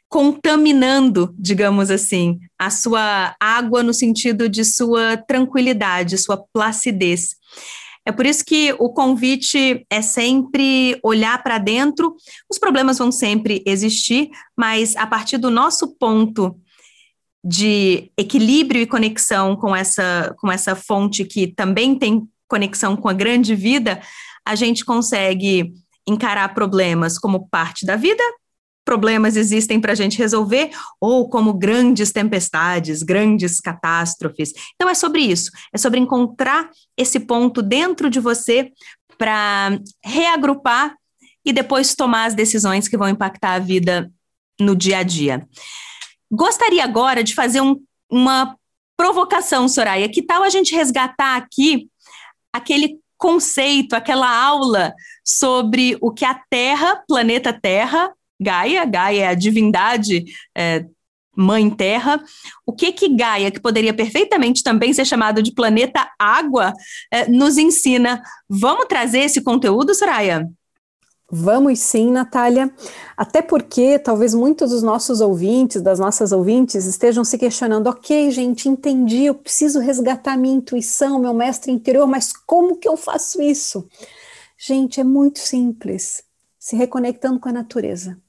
contaminando, 0.07 1.33
digamos 1.39 1.89
assim, 1.89 2.39
a 2.59 2.69
sua 2.69 3.35
água 3.39 3.81
no 3.81 3.95
sentido 3.95 4.47
de 4.47 4.63
sua 4.63 5.17
tranquilidade, 5.17 6.19
sua 6.19 6.37
placidez. 6.53 7.29
É 8.05 8.11
por 8.11 8.25
isso 8.25 8.43
que 8.43 8.73
o 8.79 8.89
convite 8.89 9.85
é 9.89 10.01
sempre 10.01 10.99
olhar 11.03 11.41
para 11.41 11.57
dentro. 11.57 12.15
Os 12.49 12.57
problemas 12.57 12.97
vão 12.97 13.11
sempre 13.11 13.63
existir, 13.65 14.29
mas 14.57 14.95
a 14.95 15.07
partir 15.07 15.37
do 15.37 15.49
nosso 15.49 15.95
ponto 15.97 16.57
de 17.43 18.11
equilíbrio 18.17 18.81
e 18.81 18.87
conexão 18.87 19.55
com 19.55 19.75
essa, 19.75 20.33
com 20.39 20.51
essa 20.51 20.75
fonte 20.75 21.25
que 21.25 21.47
também 21.47 21.95
tem 21.97 22.27
conexão 22.47 22.95
com 22.95 23.09
a 23.09 23.13
grande 23.13 23.55
vida, 23.55 24.01
a 24.45 24.55
gente 24.55 24.85
consegue 24.85 25.73
encarar 26.07 26.53
problemas 26.53 27.17
como 27.17 27.47
parte 27.49 27.85
da 27.85 27.95
vida 27.95 28.23
problemas 28.83 29.35
existem 29.35 29.79
para 29.79 29.93
a 29.93 29.95
gente 29.95 30.17
resolver, 30.17 30.71
ou 30.99 31.29
como 31.29 31.53
grandes 31.53 32.11
tempestades, 32.11 33.03
grandes 33.03 33.59
catástrofes. 33.59 34.53
Então, 34.75 34.89
é 34.89 34.93
sobre 34.93 35.21
isso, 35.21 35.51
é 35.73 35.77
sobre 35.77 35.99
encontrar 35.99 36.69
esse 36.97 37.19
ponto 37.19 37.61
dentro 37.61 38.09
de 38.09 38.19
você 38.19 38.71
para 39.17 39.79
reagrupar 40.03 40.95
e 41.45 41.51
depois 41.51 41.95
tomar 41.95 42.25
as 42.25 42.33
decisões 42.33 42.87
que 42.87 42.97
vão 42.97 43.09
impactar 43.09 43.53
a 43.53 43.59
vida 43.59 44.11
no 44.59 44.75
dia 44.75 44.99
a 44.99 45.03
dia. 45.03 45.47
Gostaria 46.31 46.83
agora 46.83 47.23
de 47.23 47.35
fazer 47.35 47.61
um, 47.61 47.81
uma 48.09 48.57
provocação, 48.97 49.67
Soraya. 49.67 50.09
Que 50.09 50.21
tal 50.21 50.43
a 50.43 50.49
gente 50.49 50.75
resgatar 50.75 51.35
aqui 51.35 51.89
aquele 52.51 52.99
conceito, 53.17 53.93
aquela 53.93 54.29
aula 54.29 54.93
sobre 55.23 55.97
o 56.01 56.11
que 56.11 56.25
a 56.25 56.39
Terra, 56.49 57.03
planeta 57.07 57.53
Terra, 57.53 58.11
Gaia, 58.39 58.85
Gaia 58.85 59.23
é 59.23 59.27
a 59.27 59.33
divindade 59.33 60.25
é, 60.55 60.85
mãe 61.35 61.69
terra. 61.69 62.23
O 62.65 62.73
que 62.73 62.91
que 62.91 63.09
Gaia, 63.09 63.51
que 63.51 63.59
poderia 63.59 63.93
perfeitamente 63.93 64.63
também 64.63 64.93
ser 64.93 65.05
chamado 65.05 65.41
de 65.41 65.53
planeta 65.53 66.09
água, 66.19 66.73
é, 67.11 67.29
nos 67.29 67.57
ensina? 67.57 68.21
Vamos 68.47 68.85
trazer 68.85 69.19
esse 69.19 69.41
conteúdo, 69.41 69.95
Soraya? 69.95 70.47
Vamos 71.35 71.79
sim, 71.79 72.11
Natália. 72.11 72.71
Até 73.17 73.41
porque 73.41 73.97
talvez 73.97 74.35
muitos 74.35 74.69
dos 74.69 74.83
nossos 74.83 75.19
ouvintes, 75.19 75.81
das 75.81 75.97
nossas 75.97 76.31
ouvintes, 76.31 76.85
estejam 76.85 77.23
se 77.23 77.39
questionando: 77.39 77.87
ok, 77.87 78.29
gente, 78.29 78.69
entendi, 78.69 79.25
eu 79.25 79.33
preciso 79.33 79.79
resgatar 79.79 80.37
minha 80.37 80.55
intuição, 80.55 81.19
meu 81.19 81.33
mestre 81.33 81.71
interior, 81.71 82.05
mas 82.05 82.31
como 82.31 82.77
que 82.77 82.87
eu 82.87 82.95
faço 82.95 83.41
isso? 83.41 83.87
Gente, 84.57 84.99
é 84.99 85.03
muito 85.03 85.39
simples. 85.39 86.23
Se 86.59 86.75
reconectando 86.75 87.39
com 87.39 87.49
a 87.49 87.53
natureza 87.53 88.21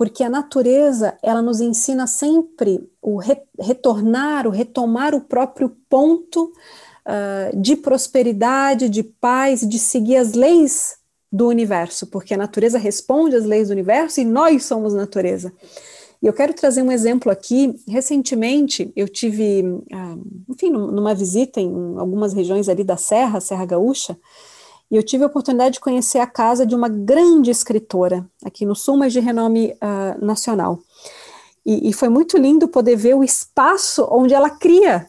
porque 0.00 0.24
a 0.24 0.30
natureza 0.30 1.18
ela 1.22 1.42
nos 1.42 1.60
ensina 1.60 2.06
sempre 2.06 2.90
o 3.02 3.18
re 3.18 3.36
retornar, 3.58 4.46
o 4.46 4.50
retomar 4.50 5.14
o 5.14 5.20
próprio 5.20 5.76
ponto 5.90 6.54
uh, 7.04 7.54
de 7.60 7.76
prosperidade, 7.76 8.88
de 8.88 9.02
paz, 9.02 9.60
de 9.60 9.78
seguir 9.78 10.16
as 10.16 10.32
leis 10.32 10.96
do 11.30 11.48
universo, 11.48 12.06
porque 12.06 12.32
a 12.32 12.38
natureza 12.38 12.78
responde 12.78 13.36
às 13.36 13.44
leis 13.44 13.68
do 13.68 13.72
universo 13.72 14.22
e 14.22 14.24
nós 14.24 14.64
somos 14.64 14.94
natureza. 14.94 15.52
E 16.22 16.26
eu 16.26 16.32
quero 16.32 16.54
trazer 16.54 16.80
um 16.80 16.90
exemplo 16.90 17.30
aqui. 17.30 17.78
Recentemente, 17.86 18.90
eu 18.96 19.06
tive, 19.06 19.62
uh, 19.62 20.26
enfim, 20.48 20.70
numa 20.70 21.14
visita 21.14 21.60
em 21.60 21.70
algumas 21.98 22.32
regiões 22.32 22.70
ali 22.70 22.84
da 22.84 22.96
Serra, 22.96 23.38
Serra 23.38 23.66
Gaúcha, 23.66 24.16
e 24.90 24.96
eu 24.96 25.02
tive 25.02 25.22
a 25.22 25.28
oportunidade 25.28 25.74
de 25.74 25.80
conhecer 25.80 26.18
a 26.18 26.26
casa 26.26 26.66
de 26.66 26.74
uma 26.74 26.88
grande 26.88 27.50
escritora 27.50 28.26
aqui 28.44 28.66
no 28.66 28.74
Sul, 28.74 28.96
mas 28.96 29.12
de 29.12 29.20
renome 29.20 29.72
uh, 29.74 30.24
nacional. 30.24 30.80
E, 31.64 31.90
e, 31.90 31.92
foi 31.92 32.08
muito 32.08 32.36
lindo 32.36 32.66
poder 32.66 32.96
ver 32.96 33.14
o 33.14 33.22
espaço 33.22 34.08
onde 34.10 34.34
ela 34.34 34.50
cria 34.50 35.06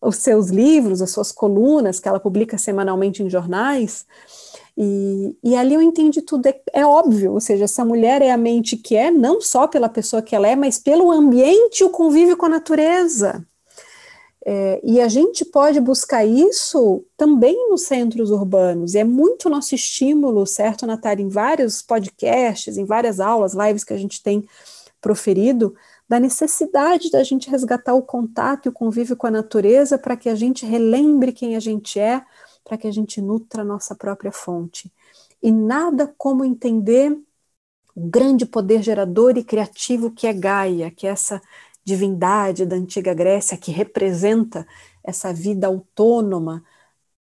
os 0.00 0.16
seus 0.16 0.48
livros, 0.48 1.02
as 1.02 1.10
suas 1.10 1.32
colunas, 1.32 1.98
que 1.98 2.08
ela 2.08 2.20
publica 2.20 2.56
semanalmente 2.56 3.22
em 3.22 3.30
jornais. 3.30 4.06
E, 4.76 5.36
e 5.42 5.56
ali 5.56 5.74
eu 5.74 5.82
entendi 5.82 6.22
tudo. 6.22 6.46
É, 6.46 6.60
é, 6.72 6.86
óbvio, 6.86 7.32
ou 7.32 7.40
seja, 7.40 7.64
essa 7.64 7.84
mulher 7.84 8.22
é 8.22 8.30
a 8.30 8.36
mente 8.36 8.76
que 8.76 8.94
é, 8.94 9.10
não 9.10 9.40
só 9.40 9.66
pela 9.66 9.88
pessoa 9.88 10.22
que 10.22 10.36
ela 10.36 10.46
é, 10.46 10.54
mas 10.54 10.78
pelo 10.78 11.10
ambiente 11.10 11.80
e 11.80 11.84
o 11.84 11.90
convívio 11.90 12.36
com 12.36 12.46
a 12.46 12.50
natureza. 12.50 13.44
É, 14.46 14.80
e 14.84 15.00
a 15.00 15.08
gente 15.08 15.44
pode 15.44 15.80
buscar 15.80 16.24
isso 16.24 17.04
também 17.16 17.68
nos 17.70 17.82
centros 17.82 18.30
urbanos, 18.30 18.94
e 18.94 18.98
é 18.98 19.04
muito 19.04 19.50
nosso 19.50 19.74
estímulo, 19.74 20.46
certo, 20.46 20.86
Natália, 20.86 21.24
em 21.24 21.28
vários 21.28 21.82
podcasts, 21.82 22.78
em 22.78 22.84
várias 22.84 23.20
aulas, 23.20 23.54
lives 23.54 23.84
que 23.84 23.92
a 23.92 23.98
gente 23.98 24.22
tem 24.22 24.46
proferido, 25.00 25.74
da 26.08 26.18
necessidade 26.18 27.10
da 27.10 27.22
gente 27.22 27.50
resgatar 27.50 27.94
o 27.94 28.02
contato 28.02 28.66
e 28.66 28.68
o 28.70 28.72
convívio 28.72 29.16
com 29.16 29.26
a 29.26 29.30
natureza 29.30 29.98
para 29.98 30.16
que 30.16 30.28
a 30.28 30.34
gente 30.34 30.64
relembre 30.64 31.32
quem 31.32 31.54
a 31.54 31.60
gente 31.60 32.00
é, 32.00 32.24
para 32.64 32.78
que 32.78 32.86
a 32.86 32.90
gente 32.90 33.20
nutra 33.20 33.62
a 33.62 33.64
nossa 33.64 33.94
própria 33.94 34.32
fonte. 34.32 34.90
E 35.42 35.52
nada 35.52 36.12
como 36.16 36.44
entender 36.44 37.12
o 37.94 38.08
grande 38.08 38.46
poder 38.46 38.82
gerador 38.82 39.36
e 39.36 39.44
criativo 39.44 40.10
que 40.10 40.26
é 40.26 40.32
Gaia, 40.32 40.90
que 40.90 41.06
é 41.06 41.10
essa 41.10 41.40
divindade 41.88 42.66
da 42.66 42.76
antiga 42.76 43.14
Grécia 43.14 43.56
que 43.56 43.70
representa 43.70 44.66
essa 45.02 45.32
vida 45.32 45.66
autônoma 45.66 46.62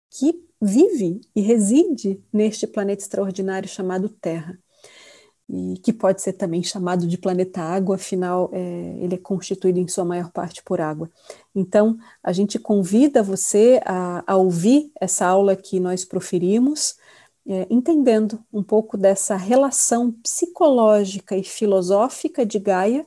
que 0.09 0.43
vive 0.59 1.21
e 1.35 1.41
reside 1.41 2.19
neste 2.33 2.65
planeta 2.65 3.03
extraordinário 3.03 3.69
chamado 3.69 4.09
Terra. 4.09 4.57
E 5.47 5.77
que 5.83 5.93
pode 5.93 6.23
ser 6.23 6.33
também 6.33 6.63
chamado 6.63 7.05
de 7.05 7.19
planeta 7.19 7.61
água, 7.61 7.97
afinal, 7.97 8.49
é, 8.51 8.97
ele 8.99 9.13
é 9.13 9.17
constituído 9.19 9.77
em 9.77 9.87
sua 9.87 10.03
maior 10.03 10.31
parte 10.31 10.63
por 10.63 10.81
água. 10.81 11.11
Então, 11.53 11.95
a 12.23 12.33
gente 12.33 12.57
convida 12.57 13.21
você 13.21 13.79
a, 13.85 14.23
a 14.25 14.35
ouvir 14.35 14.91
essa 14.99 15.27
aula 15.27 15.55
que 15.55 15.79
nós 15.79 16.03
proferimos, 16.03 16.95
é, 17.47 17.67
entendendo 17.69 18.43
um 18.51 18.63
pouco 18.63 18.97
dessa 18.97 19.35
relação 19.35 20.11
psicológica 20.23 21.37
e 21.37 21.43
filosófica 21.43 22.43
de 22.43 22.57
Gaia 22.57 23.05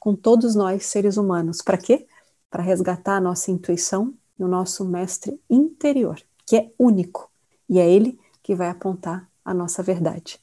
com 0.00 0.16
todos 0.16 0.54
nós, 0.54 0.86
seres 0.86 1.16
humanos. 1.18 1.62
Para 1.62 1.78
quê? 1.78 2.06
Para 2.50 2.62
resgatar 2.62 3.16
a 3.16 3.20
nossa 3.20 3.50
intuição 3.50 4.14
e 4.38 4.42
o 4.42 4.48
nosso 4.48 4.84
mestre 4.84 5.38
interior, 5.48 6.18
que 6.46 6.56
é 6.56 6.70
único, 6.78 7.30
e 7.68 7.78
é 7.78 7.88
ele 7.88 8.18
que 8.42 8.54
vai 8.54 8.68
apontar 8.68 9.28
a 9.44 9.52
nossa 9.52 9.82
verdade. 9.82 10.40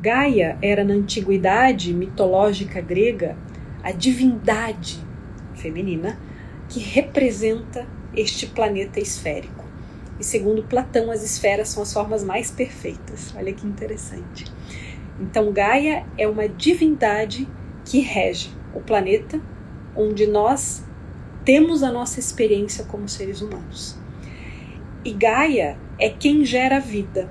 Gaia 0.00 0.56
era 0.62 0.84
na 0.84 0.94
antiguidade 0.94 1.92
mitológica 1.92 2.80
grega 2.80 3.36
a 3.82 3.90
divindade 3.90 4.98
feminina 5.54 6.18
que 6.68 6.78
representa 6.78 7.86
este 8.14 8.46
planeta 8.46 9.00
esférico. 9.00 9.64
E 10.20 10.24
segundo 10.24 10.64
Platão, 10.64 11.10
as 11.10 11.22
esferas 11.22 11.68
são 11.68 11.82
as 11.82 11.92
formas 11.92 12.24
mais 12.24 12.50
perfeitas. 12.50 13.34
Olha 13.36 13.52
que 13.52 13.66
interessante. 13.66 14.44
Então, 15.20 15.52
Gaia 15.52 16.06
é 16.16 16.26
uma 16.28 16.48
divindade 16.48 17.48
que 17.88 18.00
rege 18.00 18.50
o 18.74 18.80
planeta 18.80 19.40
onde 19.96 20.26
nós 20.26 20.84
temos 21.42 21.82
a 21.82 21.90
nossa 21.90 22.20
experiência 22.20 22.84
como 22.84 23.08
seres 23.08 23.40
humanos. 23.40 23.96
E 25.02 25.10
Gaia 25.10 25.78
é 25.98 26.10
quem 26.10 26.44
gera 26.44 26.76
a 26.76 26.80
vida. 26.80 27.30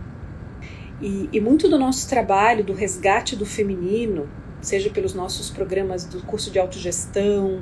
E, 1.00 1.30
e, 1.32 1.40
muito 1.40 1.70
do 1.70 1.78
nosso 1.78 2.10
trabalho, 2.10 2.64
do 2.64 2.74
resgate 2.74 3.36
do 3.36 3.46
feminino, 3.46 4.28
seja 4.60 4.90
pelos 4.90 5.14
nossos 5.14 5.52
programas 5.52 6.06
do 6.06 6.24
curso 6.24 6.50
de 6.50 6.58
autogestão, 6.58 7.62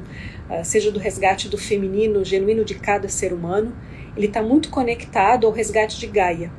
uh, 0.50 0.64
seja 0.64 0.90
do 0.90 0.98
resgate 0.98 1.50
do 1.50 1.58
feminino 1.58 2.24
genuíno 2.24 2.64
de 2.64 2.76
cada 2.76 3.10
ser 3.10 3.34
humano, 3.34 3.76
ele 4.16 4.28
está 4.28 4.42
muito 4.42 4.70
conectado 4.70 5.46
ao 5.46 5.52
resgate 5.52 6.00
de 6.00 6.08
Gaia, 6.08 6.50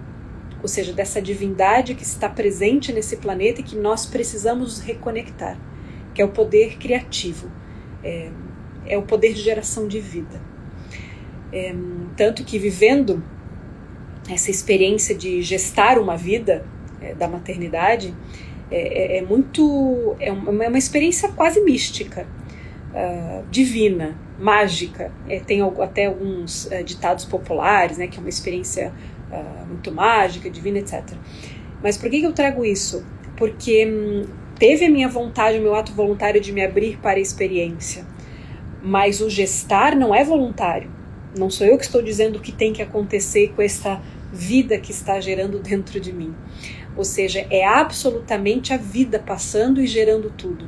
ou 0.61 0.69
seja, 0.69 0.93
dessa 0.93 1.23
divindade 1.23 1.95
que 1.95 2.03
está 2.03 2.29
presente 2.29 2.93
nesse 2.93 3.17
planeta 3.17 3.63
e 3.63 3.65
que 3.65 3.77
nós 3.77 4.05
precisamos 4.05 4.81
reconectar 4.81 5.59
que 6.17 6.23
é 6.23 6.25
o 6.25 6.31
poder 6.31 6.79
criativo, 6.79 7.51
é, 8.03 8.31
é 8.87 8.97
o 8.97 9.03
poder 9.03 9.35
de 9.35 9.43
geração 9.43 9.87
de 9.87 10.01
vida. 10.01 10.41
É, 11.53 11.75
tanto 12.17 12.43
que 12.43 12.59
vivendo 12.59 13.23
essa 14.27 14.51
experiência 14.51 15.15
de 15.15 15.43
gestar 15.43 15.99
uma 15.99 16.17
vida 16.17 16.65
é, 17.03 17.15
da 17.15 17.29
maternidade 17.29 18.15
é, 18.71 19.17
é, 19.17 19.19
é 19.19 19.23
muito 19.23 20.17
é 20.19 20.33
uma, 20.33 20.65
é 20.65 20.69
uma, 20.69 20.79
experiência 20.79 21.29
quase 21.33 21.61
mística, 21.61 22.27
uh, 22.93 23.45
divina, 23.51 24.17
mágica. 24.41 25.13
É, 25.29 25.39
tem 25.39 25.61
até 25.83 26.07
alguns 26.07 26.65
uh, 26.65 26.83
ditados 26.83 27.27
populares, 27.27 27.99
né, 27.99 28.07
que 28.07 28.17
é 28.17 28.21
uma 28.21 28.31
experiência 28.31 28.91
uh, 29.31 29.67
muito 29.67 29.93
mágica, 29.93 30.49
divina, 30.49 30.79
etc. 30.79 31.13
Mas 31.83 31.99
por 31.99 32.09
que, 32.09 32.21
que 32.21 32.27
eu 32.27 32.33
trago 32.33 32.65
isso? 32.65 33.05
Porque 33.37 33.87
hum, 33.87 34.46
teve 34.59 34.85
a 34.85 34.91
minha 34.91 35.09
vontade, 35.09 35.59
o 35.59 35.63
meu 35.63 35.75
ato 35.75 35.93
voluntário 35.93 36.41
de 36.41 36.53
me 36.53 36.65
abrir 36.65 36.99
para 36.99 37.19
a 37.19 37.23
experiência, 37.23 38.05
mas 38.83 39.21
o 39.21 39.31
gestar 39.31 39.95
não 39.95 40.15
é 40.15 40.25
voluntário. 40.25 40.91
Não 41.37 41.51
sou 41.51 41.67
eu 41.67 41.77
que 41.77 41.85
estou 41.85 42.03
dizendo 42.03 42.37
o 42.37 42.41
que 42.41 42.53
tem 42.53 42.73
que 42.73 42.81
acontecer 42.81 43.53
com 43.55 43.61
essa 43.61 44.01
vida 44.33 44.79
que 44.79 44.91
está 44.91 45.21
gerando 45.21 45.59
dentro 45.59 46.01
de 46.01 46.13
mim. 46.13 46.35
Ou 46.97 47.05
seja, 47.05 47.47
é 47.51 47.65
absolutamente 47.67 48.73
a 48.73 48.77
vida 48.77 49.19
passando 49.19 49.81
e 49.81 49.87
gerando 49.87 50.31
tudo. 50.31 50.67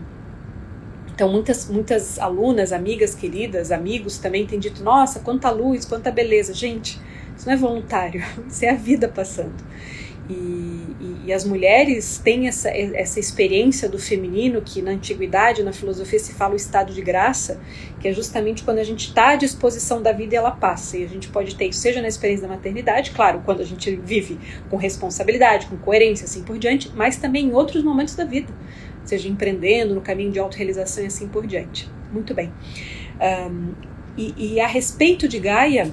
Então, 1.15 1.29
muitas, 1.33 1.69
muitas 1.69 2.19
alunas, 2.19 2.73
amigas 2.73 3.15
queridas, 3.15 3.73
amigos 3.73 4.19
também 4.19 4.47
têm 4.47 4.59
dito: 4.59 4.85
nossa, 4.85 5.21
quanta 5.21 5.51
luz, 5.51 5.85
quanta 5.85 6.11
beleza. 6.11 6.53
Gente, 6.55 7.01
isso 7.37 7.47
não 7.47 7.55
é 7.55 7.57
voluntário, 7.57 8.23
isso 8.49 8.65
é 8.65 8.71
a 8.71 8.75
vida 8.75 9.09
passando. 9.09 9.65
E, 10.29 10.33
e, 11.01 11.17
e, 11.27 11.33
as 11.33 11.43
mulheres 11.43 12.19
têm 12.23 12.49
essa, 12.49 12.69
essa 12.69 13.19
experiência 13.19 13.89
do 13.89 13.99
feminino, 13.99 14.61
que 14.61 14.83
na 14.83 14.91
antiguidade, 14.91 15.63
na 15.63 15.73
filosofia, 15.73 16.19
se 16.19 16.35
fala 16.35 16.53
o 16.53 16.57
estado 16.57 16.93
de 16.93 17.01
graça, 17.01 17.59
que 17.99 18.09
é 18.09 18.13
justamente 18.13 18.63
quando 18.63 18.79
a 18.79 18.85
gente 18.85 19.09
está 19.09 19.31
à 19.31 19.37
disposição 19.37 20.03
da 20.03 20.13
vida 20.13 20.35
e 20.35 20.37
ela 20.37 20.51
passa. 20.51 20.99
E 20.99 21.05
a 21.05 21.09
gente 21.09 21.29
pode 21.29 21.55
ter 21.55 21.69
isso, 21.69 21.81
seja 21.81 22.03
na 22.03 22.09
experiência 22.09 22.47
da 22.47 22.55
maternidade, 22.55 23.13
claro, 23.13 23.41
quando 23.43 23.63
a 23.63 23.65
gente 23.65 23.97
vive 23.97 24.39
com 24.69 24.77
responsabilidade, 24.77 25.67
com 25.67 25.79
coerência, 25.79 26.27
assim 26.27 26.43
por 26.43 26.59
diante, 26.59 26.93
mas 26.95 27.17
também 27.17 27.47
em 27.47 27.55
outros 27.55 27.83
momentos 27.83 28.15
da 28.15 28.25
vida, 28.25 28.53
seja 29.05 29.29
empreendendo, 29.29 29.95
no 29.95 30.03
caminho 30.03 30.31
de 30.31 30.39
autorrealização 30.39 31.05
e 31.05 31.07
assim 31.07 31.27
por 31.27 31.47
diante. 31.47 31.89
Muito 32.13 32.35
bem. 32.35 32.53
Um, 33.51 33.73
e, 34.15 34.35
e 34.37 34.61
a 34.61 34.67
respeito 34.67 35.27
de 35.27 35.39
Gaia, 35.39 35.91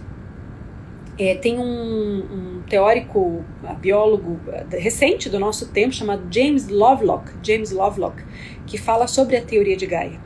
é, 1.18 1.36
tem 1.36 1.58
um, 1.58 1.64
um, 1.64 2.62
teórico, 2.70 3.44
biólogo 3.80 4.40
eh, 4.48 4.66
recente 4.78 5.30
do 5.30 5.40
nosso 5.40 5.70
tempo 5.70 5.94
chamado 5.94 6.24
James 6.30 6.68
Lovelock, 6.68 7.32
James 7.42 7.72
Lovelock, 7.72 8.22
que 8.66 8.78
fala 8.78 9.08
sobre 9.08 9.38
a 9.38 9.42
teoria 9.42 9.78
de 9.78 9.86
Gaia. 9.86 10.20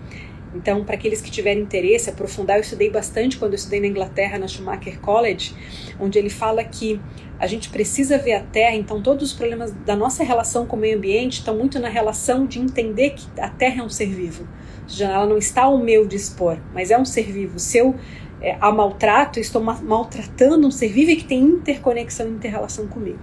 Então, 0.56 0.84
para 0.84 0.96
aqueles 0.96 1.22
que 1.22 1.30
tiverem 1.30 1.62
interesse, 1.62 2.10
aprofundar, 2.10 2.58
eu 2.58 2.62
estudei 2.62 2.90
bastante 2.90 3.38
quando 3.38 3.54
eu 3.54 3.58
estudei 3.58 3.80
na 3.80 3.88
Inglaterra, 3.88 4.40
na 4.40 4.48
Schumacher 4.48 5.00
College, 5.00 5.54
onde 6.00 6.18
ele 6.18 6.30
fala 6.30 6.64
que 6.64 7.00
a 7.38 7.46
gente 7.46 7.70
precisa 7.70 8.18
ver 8.18 8.34
a 8.34 8.42
Terra, 8.42 8.76
então 8.76 9.02
todos 9.02 9.32
os 9.32 9.38
problemas 9.38 9.72
da 9.72 9.96
nossa 9.96 10.24
relação 10.24 10.66
com 10.66 10.76
o 10.76 10.80
meio 10.80 10.98
ambiente 10.98 11.40
estão 11.40 11.56
muito 11.56 11.80
na 11.80 11.88
relação 11.88 12.46
de 12.46 12.60
entender 12.60 13.12
que 13.12 13.28
a 13.40 13.48
Terra 13.48 13.82
é 13.82 13.84
um 13.84 13.90
ser 13.90 14.08
vivo. 14.08 14.48
Ou 14.84 14.90
seja, 14.90 15.06
ela 15.06 15.28
não 15.28 15.38
está 15.38 15.64
ao 15.64 15.78
meu 15.78 16.06
dispor, 16.08 16.58
mas 16.74 16.90
é 16.90 16.98
um 16.98 17.06
ser 17.06 17.32
vivo. 17.32 17.60
Se 17.60 17.78
eu 17.78 17.96
é, 18.42 18.58
a 18.60 18.72
maltrato, 18.72 19.40
estou 19.40 19.62
ma 19.62 19.76
maltratando 19.82 20.68
um 20.68 20.72
ser 20.72 20.90
vivo 20.90 21.16
que 21.16 21.26
tem 21.26 21.42
interconexão 21.42 22.28
e 22.28 22.32
interrelação 22.32 22.88
comigo. 22.88 23.20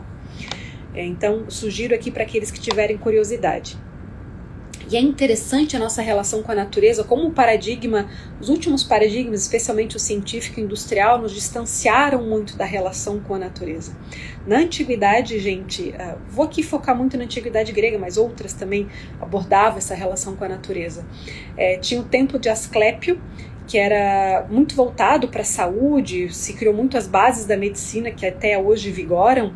É, 0.94 1.04
então, 1.04 1.44
sugiro 1.48 1.94
aqui 1.94 2.10
para 2.10 2.22
aqueles 2.22 2.50
que 2.50 2.60
tiverem 2.60 2.96
curiosidade. 2.96 3.78
E 4.88 4.96
é 4.96 5.00
interessante 5.00 5.74
a 5.74 5.80
nossa 5.80 6.00
relação 6.00 6.44
com 6.44 6.52
a 6.52 6.54
natureza, 6.54 7.02
como 7.02 7.26
o 7.26 7.32
paradigma, 7.32 8.08
os 8.40 8.48
últimos 8.48 8.84
paradigmas, 8.84 9.42
especialmente 9.42 9.96
o 9.96 9.98
científico 9.98 10.60
e 10.60 10.62
industrial, 10.62 11.20
nos 11.20 11.34
distanciaram 11.34 12.22
muito 12.22 12.56
da 12.56 12.64
relação 12.64 13.18
com 13.18 13.34
a 13.34 13.38
natureza. 13.38 13.96
Na 14.46 14.58
antiguidade, 14.58 15.40
gente, 15.40 15.88
uh, 15.88 16.18
vou 16.28 16.44
aqui 16.44 16.62
focar 16.62 16.96
muito 16.96 17.16
na 17.16 17.24
antiguidade 17.24 17.72
grega, 17.72 17.98
mas 17.98 18.16
outras 18.16 18.52
também 18.52 18.86
abordavam 19.20 19.78
essa 19.78 19.94
relação 19.94 20.36
com 20.36 20.44
a 20.44 20.48
natureza. 20.48 21.04
É, 21.56 21.78
tinha 21.78 22.00
o 22.00 22.04
tempo 22.04 22.38
de 22.38 22.48
Asclépio, 22.48 23.20
que 23.66 23.76
era 23.76 24.46
muito 24.48 24.74
voltado 24.74 25.28
para 25.28 25.42
a 25.42 25.44
saúde, 25.44 26.32
se 26.32 26.52
criou 26.54 26.74
muito 26.74 26.96
as 26.96 27.06
bases 27.06 27.46
da 27.46 27.56
medicina 27.56 28.10
que 28.10 28.24
até 28.24 28.58
hoje 28.58 28.90
vigoram, 28.90 29.52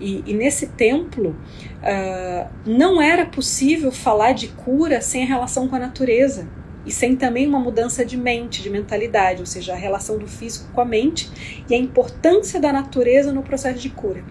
e, 0.00 0.22
e 0.26 0.32
nesse 0.32 0.68
templo 0.68 1.36
uh, 1.82 2.50
não 2.64 3.02
era 3.02 3.26
possível 3.26 3.92
falar 3.92 4.32
de 4.32 4.48
cura 4.48 5.00
sem 5.02 5.22
a 5.22 5.26
relação 5.26 5.68
com 5.68 5.76
a 5.76 5.78
natureza 5.78 6.48
e 6.86 6.90
sem 6.90 7.14
também 7.14 7.46
uma 7.46 7.60
mudança 7.60 8.02
de 8.04 8.16
mente, 8.16 8.62
de 8.62 8.70
mentalidade, 8.70 9.40
ou 9.40 9.46
seja, 9.46 9.74
a 9.74 9.76
relação 9.76 10.16
do 10.16 10.26
físico 10.26 10.72
com 10.72 10.80
a 10.80 10.84
mente 10.84 11.30
e 11.68 11.74
a 11.74 11.78
importância 11.78 12.58
da 12.58 12.72
natureza 12.72 13.32
no 13.32 13.42
processo 13.42 13.78
de 13.78 13.90
cura. 13.90 14.24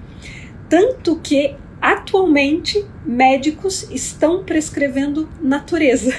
Tanto 0.68 1.20
que 1.20 1.56
atualmente 1.80 2.84
médicos 3.06 3.90
estão 3.92 4.44
prescrevendo 4.44 5.30
natureza 5.40 6.14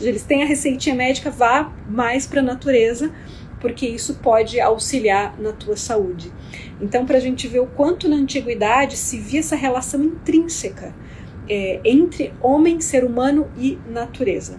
eles 0.00 0.24
têm 0.24 0.42
a 0.42 0.46
receitinha 0.46 0.94
médica, 0.94 1.30
vá 1.30 1.72
mais 1.88 2.26
para 2.26 2.40
a 2.40 2.44
natureza, 2.44 3.12
porque 3.60 3.86
isso 3.86 4.16
pode 4.16 4.60
auxiliar 4.60 5.40
na 5.40 5.52
tua 5.52 5.76
saúde. 5.76 6.32
Então, 6.80 7.06
para 7.06 7.16
a 7.16 7.20
gente 7.20 7.48
ver 7.48 7.60
o 7.60 7.66
quanto 7.66 8.08
na 8.08 8.16
antiguidade 8.16 8.96
se 8.96 9.18
via 9.18 9.40
essa 9.40 9.56
relação 9.56 10.02
intrínseca 10.02 10.94
é, 11.48 11.80
entre 11.84 12.32
homem, 12.40 12.80
ser 12.80 13.04
humano 13.04 13.50
e 13.56 13.78
natureza. 13.88 14.58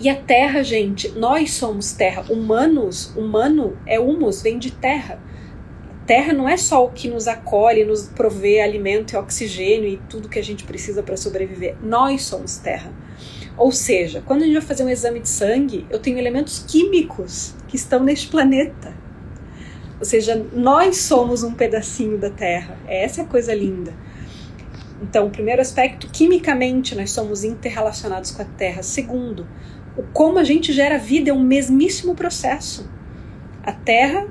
E 0.00 0.08
a 0.08 0.16
terra, 0.16 0.62
gente, 0.62 1.08
nós 1.10 1.52
somos 1.52 1.92
terra. 1.92 2.24
Humanos, 2.28 3.14
humano 3.16 3.78
é 3.86 4.00
humus, 4.00 4.42
vem 4.42 4.58
de 4.58 4.72
terra. 4.72 5.20
Terra 6.06 6.32
não 6.32 6.48
é 6.48 6.56
só 6.56 6.84
o 6.84 6.90
que 6.90 7.08
nos 7.08 7.28
acolhe, 7.28 7.84
nos 7.84 8.08
provê 8.08 8.60
alimento 8.60 9.12
e 9.12 9.16
oxigênio 9.16 9.88
e 9.88 9.96
tudo 10.10 10.28
que 10.28 10.38
a 10.38 10.44
gente 10.44 10.64
precisa 10.64 11.02
para 11.02 11.16
sobreviver. 11.16 11.76
Nós 11.82 12.22
somos 12.22 12.58
terra. 12.58 12.92
Ou 13.56 13.70
seja, 13.70 14.22
quando 14.26 14.42
a 14.42 14.44
gente 14.46 14.54
vai 14.54 14.62
fazer 14.62 14.84
um 14.84 14.88
exame 14.88 15.20
de 15.20 15.28
sangue, 15.28 15.86
eu 15.88 15.98
tenho 15.98 16.18
elementos 16.18 16.64
químicos 16.66 17.54
que 17.68 17.76
estão 17.76 18.02
neste 18.02 18.28
planeta. 18.28 18.94
Ou 19.98 20.04
seja, 20.04 20.44
nós 20.52 20.98
somos 20.98 21.42
um 21.42 21.52
pedacinho 21.52 22.18
da 22.18 22.30
Terra. 22.30 22.76
Essa 22.86 23.20
é 23.20 23.24
a 23.24 23.28
coisa 23.28 23.54
linda. 23.54 23.94
Então, 25.00 25.26
o 25.26 25.30
primeiro 25.30 25.60
aspecto, 25.60 26.08
quimicamente, 26.10 26.94
nós 26.94 27.12
somos 27.12 27.44
interrelacionados 27.44 28.30
com 28.32 28.42
a 28.42 28.44
Terra. 28.44 28.82
Segundo, 28.82 29.46
o 29.96 30.02
como 30.02 30.38
a 30.38 30.44
gente 30.44 30.72
gera 30.72 30.98
vida 30.98 31.30
é 31.30 31.32
um 31.32 31.42
mesmíssimo 31.42 32.14
processo. 32.14 32.90
A 33.62 33.72
Terra 33.72 34.26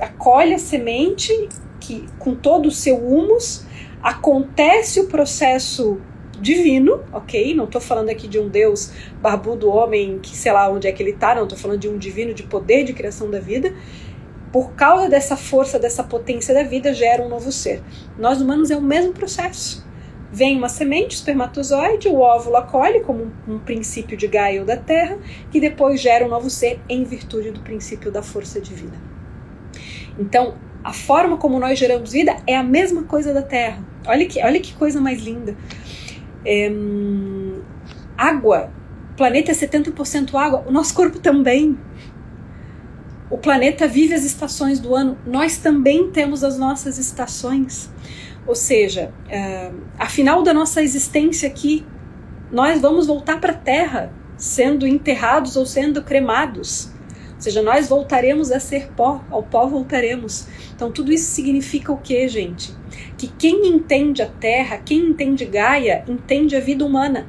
acolhe 0.00 0.54
a 0.54 0.58
semente 0.58 1.32
que, 1.80 2.06
com 2.18 2.34
todo 2.34 2.66
o 2.66 2.70
seu 2.70 2.96
humus, 2.96 3.64
acontece 4.02 5.00
o 5.00 5.06
processo 5.08 6.00
divino, 6.40 7.02
ok? 7.12 7.54
Não 7.54 7.64
estou 7.64 7.80
falando 7.80 8.10
aqui 8.10 8.28
de 8.28 8.38
um 8.38 8.48
Deus 8.48 8.92
barbudo, 9.20 9.68
homem, 9.68 10.18
que 10.18 10.36
sei 10.36 10.52
lá 10.52 10.68
onde 10.70 10.86
é 10.86 10.92
que 10.92 11.02
ele 11.02 11.10
está, 11.10 11.34
não, 11.34 11.44
estou 11.44 11.58
falando 11.58 11.80
de 11.80 11.88
um 11.88 11.98
divino 11.98 12.32
de 12.34 12.42
poder 12.42 12.84
de 12.84 12.92
criação 12.92 13.30
da 13.30 13.40
vida. 13.40 13.74
Por 14.52 14.72
causa 14.72 15.08
dessa 15.08 15.36
força, 15.36 15.78
dessa 15.78 16.02
potência 16.02 16.54
da 16.54 16.62
vida, 16.62 16.94
gera 16.94 17.22
um 17.22 17.28
novo 17.28 17.52
ser. 17.52 17.82
Nós 18.18 18.40
humanos 18.40 18.70
é 18.70 18.76
o 18.76 18.82
mesmo 18.82 19.12
processo. 19.12 19.86
Vem 20.30 20.56
uma 20.56 20.68
semente, 20.68 21.16
espermatozoide, 21.16 22.08
o 22.08 22.20
óvulo 22.20 22.56
acolhe 22.56 23.00
como 23.00 23.24
um, 23.24 23.54
um 23.54 23.58
princípio 23.58 24.16
de 24.16 24.26
Gaia 24.26 24.60
ou 24.60 24.66
da 24.66 24.76
Terra, 24.76 25.18
que 25.50 25.58
depois 25.58 26.00
gera 26.00 26.24
um 26.24 26.28
novo 26.28 26.50
ser 26.50 26.80
em 26.88 27.02
virtude 27.04 27.50
do 27.50 27.60
princípio 27.60 28.10
da 28.10 28.22
força 28.22 28.60
divina. 28.60 28.96
Então, 30.18 30.54
a 30.84 30.92
forma 30.92 31.36
como 31.36 31.58
nós 31.58 31.78
geramos 31.78 32.12
vida 32.12 32.36
é 32.46 32.56
a 32.56 32.62
mesma 32.62 33.02
coisa 33.04 33.32
da 33.32 33.42
Terra. 33.42 33.82
Olha 34.06 34.26
que, 34.26 34.42
olha 34.42 34.60
que 34.60 34.74
coisa 34.74 35.00
mais 35.00 35.22
linda. 35.22 35.56
É, 36.44 36.70
água. 38.16 38.70
O 39.12 39.16
planeta 39.16 39.50
é 39.50 39.54
70% 39.54 40.34
água. 40.34 40.64
O 40.66 40.72
nosso 40.72 40.94
corpo 40.94 41.18
também. 41.18 41.78
O 43.30 43.36
planeta 43.36 43.86
vive 43.86 44.14
as 44.14 44.24
estações 44.24 44.80
do 44.80 44.94
ano. 44.94 45.18
Nós 45.26 45.58
também 45.58 46.10
temos 46.10 46.42
as 46.42 46.58
nossas 46.58 46.98
estações. 46.98 47.90
Ou 48.46 48.54
seja, 48.54 49.12
é, 49.28 49.70
afinal 49.98 50.42
da 50.42 50.54
nossa 50.54 50.82
existência 50.82 51.48
aqui, 51.48 51.84
nós 52.50 52.80
vamos 52.80 53.06
voltar 53.06 53.38
para 53.40 53.52
a 53.52 53.56
Terra, 53.56 54.10
sendo 54.36 54.86
enterrados 54.86 55.56
ou 55.56 55.66
sendo 55.66 56.02
cremados. 56.02 56.90
Ou 57.38 57.42
seja, 57.42 57.62
nós 57.62 57.88
voltaremos 57.88 58.50
a 58.50 58.58
ser 58.58 58.88
pó, 58.96 59.24
ao 59.30 59.44
pó 59.44 59.64
voltaremos. 59.64 60.48
Então, 60.74 60.90
tudo 60.90 61.12
isso 61.12 61.30
significa 61.30 61.92
o 61.92 61.96
que, 61.96 62.26
gente? 62.26 62.74
Que 63.16 63.28
quem 63.28 63.68
entende 63.68 64.22
a 64.22 64.26
Terra, 64.26 64.78
quem 64.78 64.98
entende 64.98 65.44
Gaia, 65.44 66.04
entende 66.08 66.56
a 66.56 66.60
vida 66.60 66.84
humana. 66.84 67.28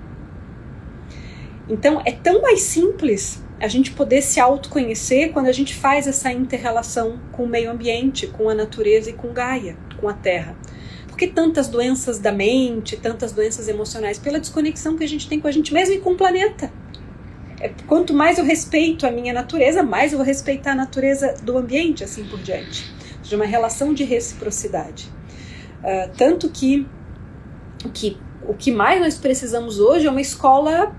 Então, 1.70 2.02
é 2.04 2.12
tão 2.12 2.42
mais 2.42 2.62
simples 2.62 3.44
a 3.60 3.68
gente 3.68 3.92
poder 3.92 4.24
se 4.24 4.40
autoconhecer 4.40 5.32
quando 5.32 5.46
a 5.46 5.52
gente 5.52 5.76
faz 5.76 6.08
essa 6.08 6.32
interrelação 6.32 7.20
com 7.32 7.44
o 7.44 7.48
meio 7.48 7.70
ambiente, 7.70 8.26
com 8.26 8.50
a 8.50 8.56
natureza 8.56 9.12
e 9.12 9.14
com 9.14 9.32
Gaia, 9.32 9.78
com 10.02 10.10
a 10.10 10.14
Terra. 10.14 10.58
Por 11.08 11.16
que 11.16 11.28
tantas 11.28 11.68
doenças 11.68 12.18
da 12.18 12.32
mente, 12.32 12.98
tantas 12.98 13.32
doenças 13.32 13.68
emocionais? 13.68 14.18
Pela 14.18 14.40
desconexão 14.40 14.98
que 14.98 15.04
a 15.04 15.08
gente 15.08 15.30
tem 15.30 15.40
com 15.40 15.48
a 15.48 15.52
gente 15.52 15.72
mesmo 15.72 15.94
e 15.94 16.00
com 16.00 16.14
o 16.14 16.18
planeta. 16.18 16.74
É, 17.60 17.70
quanto 17.88 18.14
mais 18.14 18.38
eu 18.38 18.46
respeito 18.46 19.06
a 19.06 19.12
minha 19.12 19.34
natureza, 19.34 19.84
mais 19.84 20.12
eu 20.12 20.18
vou 20.18 20.26
respeitar 20.26 20.72
a 20.72 20.76
natureza 20.76 21.36
do 21.44 21.58
ambiente, 21.58 22.04
assim 22.04 22.24
por 22.26 22.40
diante. 22.40 22.90
de 23.22 23.36
uma 23.36 23.46
relação 23.46 23.94
de 23.94 24.04
reciprocidade. 24.04 25.08
Uh, 25.84 26.10
tanto 26.18 26.50
que, 26.50 26.88
que 27.94 28.18
o 28.48 28.56
que 28.56 28.72
mais 28.72 29.00
nós 29.00 29.18
precisamos 29.18 29.80
hoje 29.80 30.08
é 30.08 30.10
uma 30.10 30.22
escola 30.22 30.96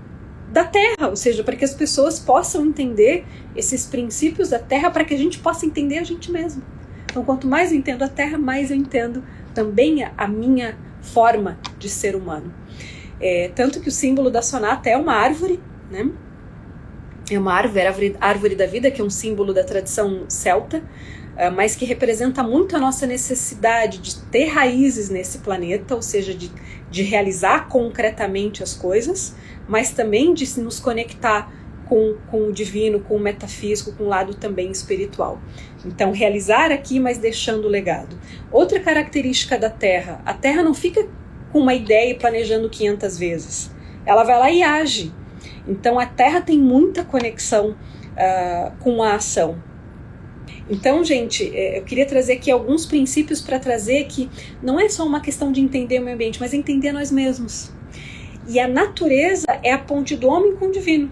da 0.49 0.63
Terra, 0.63 1.09
ou 1.09 1.15
seja, 1.15 1.43
para 1.43 1.55
que 1.55 1.65
as 1.65 1.73
pessoas 1.73 2.19
possam 2.19 2.65
entender 2.65 3.25
esses 3.55 3.85
princípios 3.85 4.49
da 4.49 4.59
Terra, 4.59 4.89
para 4.89 5.03
que 5.03 5.13
a 5.13 5.17
gente 5.17 5.39
possa 5.39 5.65
entender 5.65 5.97
a 5.97 6.03
gente 6.03 6.31
mesmo. 6.31 6.63
Então, 7.05 7.23
quanto 7.25 7.47
mais 7.47 7.71
eu 7.71 7.77
entendo 7.77 8.03
a 8.03 8.07
Terra, 8.07 8.37
mais 8.37 8.71
eu 8.71 8.77
entendo 8.77 9.23
também 9.53 10.03
a, 10.03 10.13
a 10.17 10.27
minha 10.27 10.77
forma 11.01 11.59
de 11.77 11.89
ser 11.89 12.15
humano. 12.15 12.53
É, 13.19 13.51
tanto 13.53 13.81
que 13.81 13.89
o 13.89 13.91
símbolo 13.91 14.29
da 14.29 14.41
sonata 14.41 14.89
é 14.89 14.95
uma 14.95 15.13
árvore, 15.13 15.59
né? 15.89 16.09
É 17.29 17.37
uma 17.37 17.53
árvore, 17.53 17.85
árvore, 17.85 18.17
árvore 18.19 18.55
da 18.55 18.65
vida, 18.65 18.91
que 18.91 19.01
é 19.01 19.03
um 19.03 19.09
símbolo 19.09 19.53
da 19.53 19.63
tradição 19.63 20.25
celta, 20.27 20.83
ah, 21.37 21.49
mas 21.49 21.75
que 21.75 21.85
representa 21.85 22.43
muito 22.43 22.75
a 22.75 22.79
nossa 22.79 23.07
necessidade 23.07 23.99
de 23.99 24.17
ter 24.23 24.45
raízes 24.45 25.09
nesse 25.09 25.39
planeta, 25.39 25.95
ou 25.95 26.01
seja, 26.01 26.33
de, 26.33 26.51
de 26.89 27.03
realizar 27.03 27.67
concretamente 27.67 28.61
as 28.61 28.73
coisas, 28.73 29.35
mas 29.67 29.91
também 29.91 30.33
de 30.33 30.59
nos 30.59 30.79
conectar 30.79 31.51
com, 31.91 32.15
com 32.29 32.47
o 32.47 32.53
divino, 32.53 33.01
com 33.01 33.15
o 33.15 33.19
metafísico, 33.19 33.91
com 33.91 34.05
o 34.05 34.07
lado 34.07 34.33
também 34.33 34.71
espiritual. 34.71 35.41
Então, 35.85 36.11
realizar 36.11 36.71
aqui, 36.71 36.99
mas 36.99 37.17
deixando 37.17 37.65
o 37.65 37.69
legado. 37.69 38.17
Outra 38.51 38.79
característica 38.79 39.57
da 39.57 39.69
Terra: 39.69 40.21
a 40.25 40.33
Terra 40.33 40.63
não 40.63 40.73
fica 40.73 41.07
com 41.51 41.59
uma 41.59 41.73
ideia 41.73 42.11
e 42.11 42.15
planejando 42.15 42.69
500 42.69 43.17
vezes. 43.17 43.71
Ela 44.05 44.23
vai 44.23 44.39
lá 44.39 44.51
e 44.51 44.63
age. 44.63 45.13
Então, 45.67 45.99
a 45.99 46.05
Terra 46.05 46.41
tem 46.41 46.57
muita 46.57 47.03
conexão 47.03 47.71
uh, 47.71 48.71
com 48.79 49.01
a 49.03 49.15
ação. 49.15 49.61
Então, 50.69 51.03
gente, 51.03 51.55
é, 51.55 51.79
eu 51.79 51.83
queria 51.83 52.05
trazer 52.05 52.33
aqui 52.33 52.49
alguns 52.49 52.85
princípios 52.85 53.41
para 53.41 53.59
trazer 53.59 54.05
que 54.05 54.29
não 54.61 54.79
é 54.79 54.87
só 54.89 55.05
uma 55.05 55.19
questão 55.21 55.51
de 55.51 55.61
entender 55.61 55.99
o 55.99 56.03
meio 56.03 56.15
ambiente, 56.15 56.39
mas 56.39 56.53
entender 56.53 56.91
nós 56.91 57.11
mesmos. 57.11 57.71
E 58.47 58.59
a 58.59 58.67
natureza 58.67 59.47
é 59.63 59.71
a 59.71 59.77
ponte 59.77 60.15
do 60.15 60.27
homem 60.27 60.55
com 60.55 60.67
o 60.67 60.71
divino. 60.71 61.11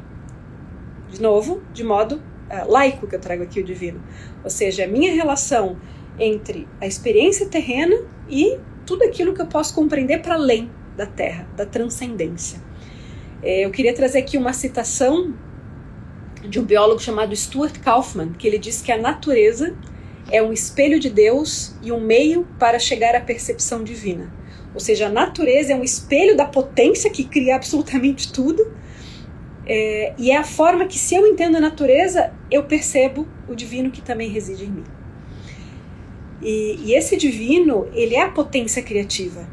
De 1.10 1.22
novo, 1.22 1.62
de 1.74 1.84
modo 1.84 2.16
uh, 2.16 2.72
laico 2.72 3.08
que 3.08 3.16
eu 3.16 3.20
trago 3.20 3.44
aqui 3.44 3.60
o 3.60 3.64
divino. 3.64 4.02
Ou 4.44 4.50
seja, 4.50 4.86
a 4.86 4.88
minha 4.88 5.14
relação 5.14 5.78
entre 6.18 6.68
a 6.82 6.88
experiência 6.88 7.48
terrena 7.48 7.96
e 8.30 8.58
tudo 8.86 9.04
aquilo 9.04 9.34
que 9.34 9.42
eu 9.42 9.48
posso 9.48 9.74
compreender 9.74 10.22
para 10.22 10.36
além 10.36 10.70
da 10.98 11.06
Terra, 11.06 11.48
da 11.56 11.66
transcendência. 11.66 12.60
É, 13.42 13.66
eu 13.66 13.72
queria 13.72 13.94
trazer 13.94 14.20
aqui 14.20 14.38
uma 14.38 14.54
citação 14.54 15.34
de 16.48 16.60
um 16.60 16.64
biólogo 16.64 17.00
chamado 17.00 17.36
Stuart 17.36 17.80
Kaufman, 17.80 18.34
que 18.34 18.48
ele 18.48 18.58
diz 18.58 18.82
que 18.82 18.92
a 18.92 18.98
natureza 18.98 19.76
é 20.32 20.42
um 20.42 20.54
espelho 20.54 21.00
de 21.00 21.10
Deus 21.10 21.76
e 21.82 21.92
um 21.92 22.00
meio 22.00 22.48
para 22.58 22.80
chegar 22.80 23.16
à 23.16 23.22
percepção 23.22 23.84
divina. 23.84 24.32
Ou 24.74 24.80
seja, 24.80 25.08
a 25.08 25.10
natureza 25.10 25.74
é 25.74 25.76
um 25.76 25.84
espelho 25.84 26.38
da 26.38 26.46
potência 26.46 27.10
que 27.10 27.24
cria 27.24 27.56
absolutamente 27.56 28.32
tudo. 28.32 28.72
É, 29.66 30.14
e 30.18 30.32
é 30.32 30.38
a 30.38 30.44
forma 30.44 30.86
que, 30.86 30.98
se 30.98 31.16
eu 31.16 31.28
entendo 31.28 31.58
a 31.58 31.60
natureza, 31.60 32.32
eu 32.50 32.64
percebo 32.64 33.28
o 33.48 33.56
divino 33.56 33.92
que 33.92 34.02
também 34.02 34.30
reside 34.30 34.66
em 34.66 34.70
mim. 34.70 34.84
E, 36.42 36.80
e 36.86 36.94
esse 36.94 37.18
divino, 37.18 37.88
ele 37.94 38.16
é 38.16 38.24
a 38.24 38.30
potência 38.30 38.82
criativa. 38.82 39.48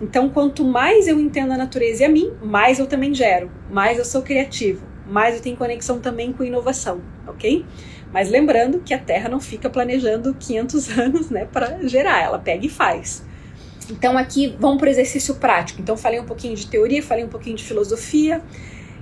Então, 0.00 0.28
quanto 0.28 0.64
mais 0.64 1.06
eu 1.06 1.20
entendo 1.20 1.52
a 1.52 1.56
natureza 1.56 2.02
e 2.02 2.06
a 2.06 2.08
mim, 2.08 2.32
mais 2.42 2.78
eu 2.78 2.86
também 2.86 3.14
gero, 3.14 3.50
mais 3.70 3.98
eu 3.98 4.04
sou 4.04 4.22
criativo, 4.22 4.84
mais 5.06 5.36
eu 5.36 5.40
tenho 5.40 5.56
conexão 5.56 6.00
também 6.00 6.32
com 6.32 6.42
inovação, 6.42 7.00
ok? 7.26 7.64
Mas 8.12 8.28
lembrando 8.28 8.80
que 8.80 8.92
a 8.92 8.98
Terra 8.98 9.28
não 9.28 9.40
fica 9.40 9.70
planejando 9.70 10.34
500 10.34 10.88
anos 10.98 11.30
né, 11.30 11.46
para 11.50 11.86
gerar, 11.86 12.22
ela 12.22 12.38
pega 12.38 12.66
e 12.66 12.68
faz. 12.68 13.24
Então, 13.90 14.16
aqui 14.16 14.56
vamos 14.58 14.78
para 14.78 14.86
o 14.86 14.90
exercício 14.90 15.34
prático. 15.36 15.80
Então, 15.80 15.96
falei 15.96 16.20
um 16.20 16.24
pouquinho 16.24 16.54
de 16.54 16.66
teoria, 16.66 17.02
falei 17.02 17.24
um 17.24 17.28
pouquinho 17.28 17.56
de 17.56 17.64
filosofia. 17.64 18.42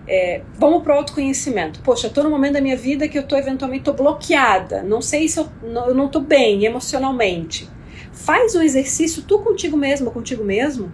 É, 0.06 0.42
vamos 0.58 0.82
para 0.82 0.94
o 0.94 0.98
autoconhecimento. 0.98 1.80
Poxa, 1.80 2.08
estou 2.08 2.24
no 2.24 2.30
momento 2.30 2.54
da 2.54 2.60
minha 2.60 2.76
vida 2.76 3.06
que 3.08 3.16
eu 3.16 3.22
estou 3.22 3.38
eventualmente 3.38 3.84
tô 3.84 3.92
bloqueada, 3.92 4.82
não 4.82 5.00
sei 5.00 5.28
se 5.28 5.38
eu 5.38 5.48
não 5.62 6.06
estou 6.06 6.22
bem 6.22 6.64
emocionalmente. 6.64 7.68
Faz 8.12 8.54
o 8.54 8.62
exercício 8.62 9.22
tu 9.22 9.38
contigo 9.38 9.76
mesmo, 9.76 10.10
contigo 10.10 10.44
mesmo. 10.44 10.92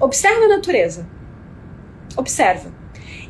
Observa 0.00 0.44
a 0.44 0.48
natureza. 0.48 1.06
Observa. 2.16 2.72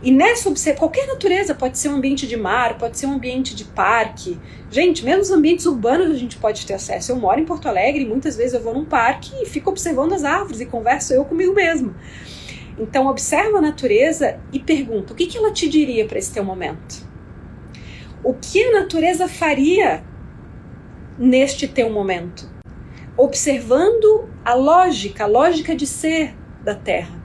E 0.02 0.10
nessa 0.10 0.52
qualquer 0.74 1.06
natureza 1.06 1.54
pode 1.54 1.78
ser 1.78 1.88
um 1.88 1.96
ambiente 1.96 2.26
de 2.26 2.36
mar, 2.36 2.76
pode 2.78 2.98
ser 2.98 3.06
um 3.06 3.14
ambiente 3.14 3.54
de 3.54 3.64
parque. 3.64 4.38
Gente, 4.70 5.04
mesmo 5.04 5.22
os 5.22 5.30
ambientes 5.30 5.64
urbanos 5.66 6.10
a 6.10 6.18
gente 6.18 6.36
pode 6.36 6.66
ter 6.66 6.74
acesso. 6.74 7.12
Eu 7.12 7.16
moro 7.16 7.40
em 7.40 7.44
Porto 7.44 7.66
Alegre 7.66 8.02
e 8.02 8.06
muitas 8.06 8.36
vezes 8.36 8.54
eu 8.54 8.60
vou 8.60 8.74
num 8.74 8.84
parque 8.84 9.32
e 9.42 9.46
fico 9.46 9.70
observando 9.70 10.12
as 10.12 10.22
árvores 10.22 10.60
e 10.60 10.66
converso 10.66 11.14
eu 11.14 11.24
comigo 11.24 11.54
mesmo. 11.54 11.94
Então 12.78 13.06
observa 13.06 13.58
a 13.58 13.60
natureza 13.60 14.38
e 14.52 14.60
pergunta: 14.60 15.12
o 15.12 15.16
que, 15.16 15.26
que 15.26 15.38
ela 15.38 15.52
te 15.52 15.68
diria 15.68 16.06
para 16.06 16.18
esse 16.18 16.32
teu 16.32 16.44
momento? 16.44 17.06
O 18.22 18.34
que 18.34 18.62
a 18.64 18.80
natureza 18.80 19.26
faria 19.26 20.04
neste 21.18 21.66
teu 21.66 21.90
momento? 21.90 22.55
Observando 23.16 24.28
a 24.44 24.54
lógica, 24.54 25.24
a 25.24 25.26
lógica 25.26 25.74
de 25.74 25.86
ser 25.86 26.34
da 26.62 26.74
Terra. 26.74 27.16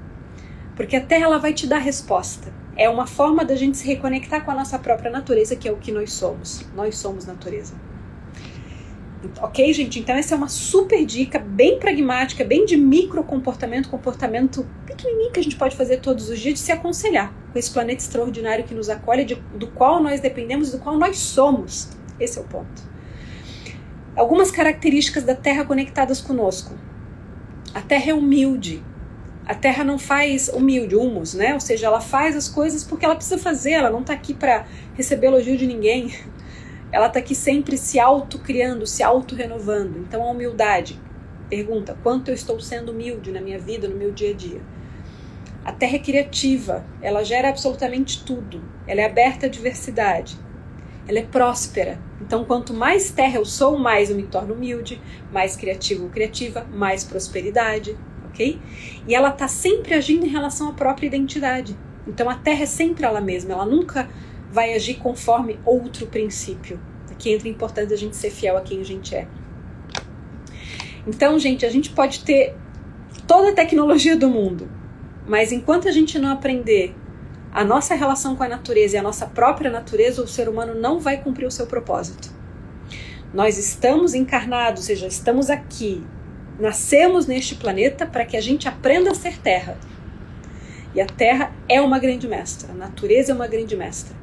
Porque 0.76 0.96
a 0.96 1.02
Terra 1.02 1.26
ela 1.26 1.38
vai 1.38 1.54
te 1.54 1.68
dar 1.68 1.80
resposta 1.80 2.62
é 2.76 2.90
uma 2.90 3.06
forma 3.06 3.44
da 3.44 3.56
gente 3.56 3.78
se 3.78 3.86
reconectar 3.86 4.44
com 4.44 4.52
a 4.52 4.56
nossa 4.56 4.80
própria 4.80 5.12
natureza, 5.12 5.56
que 5.56 5.68
é 5.68 5.72
o 5.72 5.78
que 5.78 5.92
nós 5.92 6.14
somos. 6.14 6.66
Nós 6.76 6.98
somos 6.98 7.26
natureza. 7.26 7.76
Ok, 9.40 9.72
gente? 9.72 10.00
Então, 10.00 10.16
essa 10.16 10.34
é 10.34 10.38
uma 10.38 10.48
super 10.48 11.06
dica, 11.06 11.38
bem 11.38 11.78
pragmática, 11.78 12.44
bem 12.44 12.66
de 12.66 12.76
micro 12.76 13.24
comportamento, 13.24 13.88
comportamento 13.88 14.66
pequenininho 14.88 15.32
que 15.32 15.40
a 15.40 15.44
gente 15.44 15.56
pode 15.58 15.76
fazer 15.76 15.98
todos 15.98 16.28
os 16.28 16.40
dias 16.40 16.56
de 16.56 16.60
se 16.60 16.72
aconselhar 16.72 17.32
com 17.54 17.60
esse 17.60 17.70
planeta 17.70 18.02
extraordinário 18.02 18.64
que 18.64 18.74
nos 18.74 18.90
acolhe, 18.90 19.24
de, 19.24 19.36
do 19.36 19.68
qual 19.68 20.02
nós 20.02 20.20
dependemos, 20.20 20.72
do 20.72 20.80
qual 20.80 20.98
nós 20.98 21.20
somos. 21.20 21.90
Esse 22.20 22.40
é 22.40 22.42
o 22.42 22.46
ponto. 22.46 22.91
Algumas 24.16 24.52
características 24.52 25.24
da 25.24 25.36
Terra 25.36 25.66
conectadas 25.66 26.22
conosco. 26.22 26.76
A 27.74 27.82
Terra 27.82 28.12
é 28.12 28.14
humilde, 28.14 28.84
a 29.46 29.56
terra 29.56 29.84
não 29.84 29.98
faz 29.98 30.48
humilde, 30.48 30.96
humus, 30.96 31.34
né? 31.34 31.54
Ou 31.54 31.60
seja, 31.60 31.88
ela 31.88 32.00
faz 32.00 32.36
as 32.36 32.48
coisas 32.48 32.84
porque 32.84 33.04
ela 33.04 33.16
precisa 33.16 33.38
fazer, 33.38 33.72
ela 33.72 33.90
não 33.90 34.02
está 34.02 34.14
aqui 34.14 34.34
para 34.34 34.66
receber 34.94 35.28
elogio 35.28 35.58
de 35.58 35.68
ninguém. 35.68 36.14
Ela 36.90 37.08
está 37.08 37.20
aqui 37.20 37.34
sempre 37.34 37.78
se 37.78 37.98
auto-criando, 38.02 38.86
se 38.86 39.02
auto-renovando. 39.02 40.00
Então, 40.00 40.24
a 40.24 40.30
humildade. 40.30 41.00
Pergunta: 41.50 41.98
quanto 42.04 42.28
eu 42.28 42.36
estou 42.36 42.60
sendo 42.60 42.92
humilde 42.92 43.32
na 43.32 43.40
minha 43.40 43.58
vida, 43.58 43.88
no 43.88 43.96
meu 43.96 44.12
dia 44.12 44.32
a 44.32 44.34
dia? 44.34 44.62
A 45.64 45.72
terra 45.72 45.96
é 45.96 46.00
criativa, 46.00 46.86
ela 47.02 47.24
gera 47.24 47.48
absolutamente 47.48 48.26
tudo. 48.26 48.62
Ela 48.86 49.02
é 49.02 49.06
aberta 49.06 49.46
à 49.46 49.50
diversidade. 49.50 50.38
Ela 51.08 51.20
é 51.20 51.24
próspera. 51.24 52.00
Então, 52.22 52.46
quanto 52.46 52.74
mais 52.74 53.12
terra 53.12 53.38
eu 53.38 53.46
sou, 53.46 53.78
mais 53.78 54.10
eu 54.10 54.16
me 54.16 54.24
torno 54.24 54.54
humilde, 54.54 55.02
mais 55.32 55.56
criativo 55.56 56.04
ou 56.04 56.10
criativa, 56.10 56.66
mais 56.72 57.04
prosperidade, 57.04 57.98
ok? 58.32 58.60
E 59.08 59.14
ela 59.14 59.30
está 59.30 59.48
sempre 59.48 59.94
agindo 59.94 60.26
em 60.26 60.30
relação 60.30 60.70
à 60.70 60.74
própria 60.74 61.08
identidade. 61.08 61.78
Então 62.08 62.30
a 62.30 62.36
Terra 62.36 62.64
é 62.64 62.66
sempre 62.66 63.06
ela 63.06 63.22
mesma, 63.22 63.54
ela 63.54 63.66
nunca 63.66 64.10
vai 64.52 64.74
agir 64.74 64.96
conforme 64.96 65.60
outro 65.66 66.08
princípio. 66.08 66.80
Aqui 67.10 67.32
entra 67.32 67.48
a 67.48 67.52
importância 67.52 67.94
a 67.94 67.98
gente 67.98 68.16
ser 68.16 68.32
fiel 68.32 68.58
a 68.58 68.62
quem 68.62 68.82
a 68.82 68.86
gente 68.86 69.16
é. 69.16 69.28
Então, 71.06 71.38
gente, 71.40 71.66
a 71.66 71.70
gente 71.70 71.90
pode 71.92 72.24
ter 72.24 72.56
toda 73.28 73.50
a 73.50 73.54
tecnologia 73.54 74.16
do 74.16 74.30
mundo, 74.30 74.70
mas 75.28 75.52
enquanto 75.52 75.88
a 75.88 75.92
gente 75.92 76.18
não 76.20 76.32
aprender 76.32 76.96
a 77.52 77.64
nossa 77.64 77.96
relação 77.96 78.36
com 78.36 78.44
a 78.44 78.48
natureza 78.48 78.96
e 78.96 79.00
a 79.00 79.04
nossa 79.04 79.26
própria 79.26 79.70
natureza, 79.70 80.22
o 80.22 80.28
ser 80.28 80.48
humano 80.48 80.74
não 80.74 81.00
vai 81.00 81.22
cumprir 81.22 81.46
o 81.46 81.52
seu 81.52 81.68
propósito. 81.68 82.32
Nós 83.34 83.58
estamos 83.58 84.14
encarnados, 84.14 84.82
ou 84.82 84.88
seja, 84.88 85.08
estamos 85.08 85.50
aqui 85.50 86.04
Nascemos 86.62 87.26
neste 87.26 87.56
planeta 87.56 88.06
para 88.06 88.24
que 88.24 88.38
a 88.38 88.42
gente 88.42 88.68
aprenda 88.68 89.10
a 89.10 89.16
ser 89.16 89.40
terra. 89.40 89.80
E 90.94 91.02
a 91.02 91.08
terra 91.08 91.52
é 91.68 91.82
uma 91.82 91.98
grande 91.98 92.28
mestra, 92.28 92.72
a 92.72 92.76
natureza 92.76 93.32
é 93.32 93.36
uma 93.36 93.48
grande 93.48 93.76
mestra. 93.76 94.16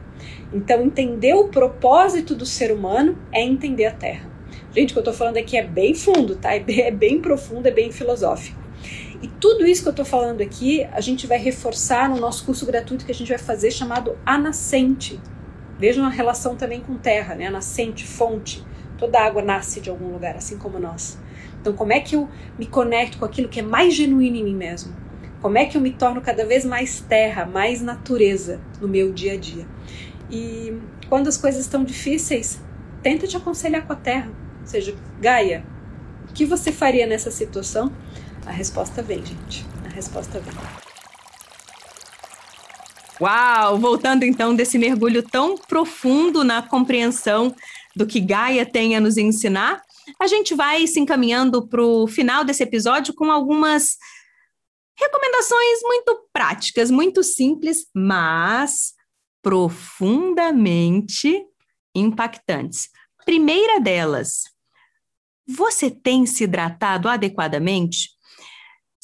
Então, 0.52 0.82
entender 0.82 1.34
o 1.34 1.48
propósito 1.48 2.36
do 2.36 2.46
ser 2.46 2.70
humano 2.70 3.18
é 3.32 3.42
entender 3.42 3.86
a 3.86 3.90
terra. 3.90 4.30
Gente, 4.72 4.90
o 4.90 4.92
que 4.92 4.98
eu 4.98 5.00
estou 5.00 5.14
falando 5.14 5.38
aqui 5.38 5.56
é 5.56 5.64
bem 5.64 5.94
fundo, 5.94 6.36
tá? 6.36 6.54
É 6.54 6.60
bem, 6.60 6.80
é 6.82 6.90
bem 6.92 7.20
profundo, 7.20 7.66
é 7.66 7.70
bem 7.72 7.90
filosófico. 7.90 8.57
E 9.20 9.26
tudo 9.26 9.66
isso 9.66 9.82
que 9.82 9.88
eu 9.88 9.92
estou 9.92 10.04
falando 10.04 10.40
aqui, 10.40 10.84
a 10.92 11.00
gente 11.00 11.26
vai 11.26 11.38
reforçar 11.38 12.08
no 12.08 12.20
nosso 12.20 12.44
curso 12.44 12.64
gratuito 12.64 13.04
que 13.04 13.10
a 13.10 13.14
gente 13.14 13.28
vai 13.28 13.38
fazer 13.38 13.70
chamado 13.70 14.16
A 14.24 14.38
Nascente. 14.38 15.20
Vejam 15.78 16.04
a 16.04 16.08
relação 16.08 16.56
também 16.56 16.80
com 16.80 16.96
terra, 16.96 17.34
né? 17.34 17.46
A 17.46 17.50
nascente, 17.50 18.04
fonte. 18.04 18.64
Toda 18.96 19.20
água 19.20 19.40
nasce 19.40 19.80
de 19.80 19.88
algum 19.88 20.12
lugar, 20.12 20.36
assim 20.36 20.58
como 20.58 20.78
nós. 20.78 21.16
Então, 21.60 21.72
como 21.72 21.92
é 21.92 22.00
que 22.00 22.16
eu 22.16 22.28
me 22.58 22.66
conecto 22.66 23.18
com 23.18 23.24
aquilo 23.24 23.48
que 23.48 23.60
é 23.60 23.62
mais 23.62 23.94
genuíno 23.94 24.36
em 24.36 24.44
mim 24.44 24.56
mesmo? 24.56 24.92
Como 25.40 25.56
é 25.56 25.66
que 25.66 25.76
eu 25.76 25.80
me 25.80 25.92
torno 25.92 26.20
cada 26.20 26.44
vez 26.44 26.64
mais 26.64 27.00
terra, 27.00 27.46
mais 27.46 27.80
natureza 27.80 28.60
no 28.80 28.88
meu 28.88 29.12
dia 29.12 29.34
a 29.34 29.36
dia? 29.36 29.66
E 30.28 30.76
quando 31.08 31.28
as 31.28 31.36
coisas 31.36 31.60
estão 31.60 31.84
difíceis, 31.84 32.60
tenta 33.00 33.26
te 33.28 33.36
aconselhar 33.36 33.86
com 33.86 33.92
a 33.92 33.96
terra. 33.96 34.30
seja, 34.64 34.94
Gaia, 35.20 35.64
o 36.28 36.32
que 36.32 36.44
você 36.44 36.72
faria 36.72 37.06
nessa 37.06 37.30
situação? 37.30 37.92
A 38.48 38.50
resposta 38.50 39.02
vem, 39.02 39.24
gente. 39.24 39.64
A 39.84 39.88
resposta 39.90 40.40
vem. 40.40 40.54
Uau! 43.20 43.78
Voltando 43.78 44.22
então 44.22 44.56
desse 44.56 44.78
mergulho 44.78 45.22
tão 45.22 45.58
profundo 45.58 46.42
na 46.42 46.62
compreensão 46.62 47.54
do 47.94 48.06
que 48.06 48.18
Gaia 48.18 48.64
tem 48.64 48.96
a 48.96 49.00
nos 49.00 49.18
ensinar, 49.18 49.82
a 50.18 50.26
gente 50.26 50.54
vai 50.54 50.86
se 50.86 50.98
encaminhando 50.98 51.68
para 51.68 51.82
o 51.82 52.06
final 52.06 52.42
desse 52.42 52.62
episódio 52.62 53.12
com 53.12 53.30
algumas 53.30 53.98
recomendações 54.98 55.80
muito 55.82 56.26
práticas, 56.32 56.90
muito 56.90 57.22
simples, 57.22 57.86
mas 57.94 58.94
profundamente 59.42 61.44
impactantes. 61.94 62.88
Primeira 63.26 63.78
delas, 63.78 64.44
você 65.46 65.90
tem 65.90 66.24
se 66.24 66.44
hidratado 66.44 67.10
adequadamente? 67.10 68.16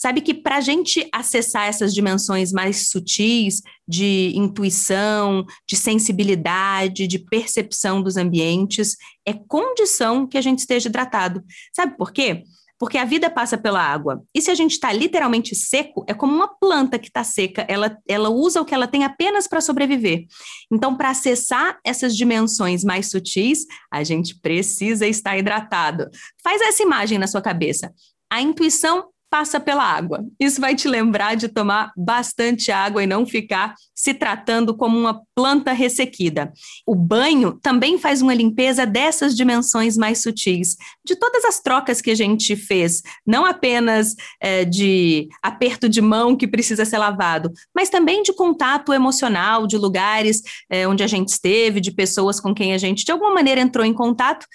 Sabe 0.04 0.20
que 0.20 0.34
para 0.34 0.58
a 0.58 0.60
gente 0.60 1.08
acessar 1.10 1.66
essas 1.66 1.94
dimensões 1.94 2.52
mais 2.52 2.90
sutis 2.90 3.62
de 3.88 4.32
intuição, 4.34 5.46
de 5.66 5.76
sensibilidade, 5.76 7.06
de 7.06 7.18
percepção 7.18 8.02
dos 8.02 8.18
ambientes, 8.18 8.98
é 9.24 9.32
condição 9.32 10.26
que 10.26 10.36
a 10.36 10.42
gente 10.42 10.58
esteja 10.58 10.90
hidratado. 10.90 11.42
Sabe 11.74 11.96
por 11.96 12.12
quê? 12.12 12.42
Porque 12.78 12.98
a 12.98 13.06
vida 13.06 13.30
passa 13.30 13.56
pela 13.56 13.80
água. 13.80 14.22
E 14.34 14.42
se 14.42 14.50
a 14.50 14.54
gente 14.54 14.72
está 14.72 14.92
literalmente 14.92 15.54
seco, 15.54 16.04
é 16.06 16.12
como 16.12 16.34
uma 16.34 16.48
planta 16.48 16.98
que 16.98 17.08
está 17.08 17.24
seca, 17.24 17.64
ela, 17.66 17.96
ela 18.06 18.28
usa 18.28 18.60
o 18.60 18.64
que 18.66 18.74
ela 18.74 18.86
tem 18.86 19.04
apenas 19.04 19.48
para 19.48 19.62
sobreviver. 19.62 20.26
Então, 20.70 20.94
para 20.94 21.08
acessar 21.08 21.78
essas 21.82 22.14
dimensões 22.14 22.84
mais 22.84 23.08
sutis, 23.08 23.64
a 23.90 24.04
gente 24.04 24.38
precisa 24.38 25.06
estar 25.06 25.38
hidratado. 25.38 26.10
Faz 26.42 26.60
essa 26.60 26.82
imagem 26.82 27.16
na 27.16 27.26
sua 27.26 27.40
cabeça. 27.40 27.90
A 28.30 28.42
intuição 28.42 29.13
passa 29.34 29.58
pela 29.58 29.82
água. 29.82 30.24
Isso 30.38 30.60
vai 30.60 30.76
te 30.76 30.86
lembrar 30.86 31.34
de 31.34 31.48
tomar 31.48 31.92
bastante 31.96 32.70
água 32.70 33.02
e 33.02 33.06
não 33.06 33.26
ficar 33.26 33.74
se 33.92 34.14
tratando 34.14 34.76
como 34.76 34.96
uma 34.96 35.22
planta 35.34 35.72
ressequida. 35.72 36.52
O 36.86 36.94
banho 36.94 37.58
também 37.60 37.98
faz 37.98 38.22
uma 38.22 38.32
limpeza 38.32 38.86
dessas 38.86 39.34
dimensões 39.34 39.96
mais 39.96 40.22
sutis, 40.22 40.76
de 41.04 41.16
todas 41.16 41.44
as 41.44 41.58
trocas 41.58 42.00
que 42.00 42.12
a 42.12 42.14
gente 42.14 42.54
fez, 42.54 43.02
não 43.26 43.44
apenas 43.44 44.14
é, 44.40 44.64
de 44.64 45.26
aperto 45.42 45.88
de 45.88 46.00
mão 46.00 46.36
que 46.36 46.46
precisa 46.46 46.84
ser 46.84 46.98
lavado, 46.98 47.50
mas 47.74 47.90
também 47.90 48.22
de 48.22 48.32
contato 48.32 48.92
emocional, 48.92 49.66
de 49.66 49.76
lugares 49.76 50.42
é, 50.70 50.86
onde 50.86 51.02
a 51.02 51.08
gente 51.08 51.30
esteve, 51.30 51.80
de 51.80 51.90
pessoas 51.90 52.38
com 52.38 52.54
quem 52.54 52.72
a 52.72 52.78
gente 52.78 53.04
de 53.04 53.10
alguma 53.10 53.34
maneira 53.34 53.60
entrou 53.60 53.84
em 53.84 53.92
contato. 53.92 54.46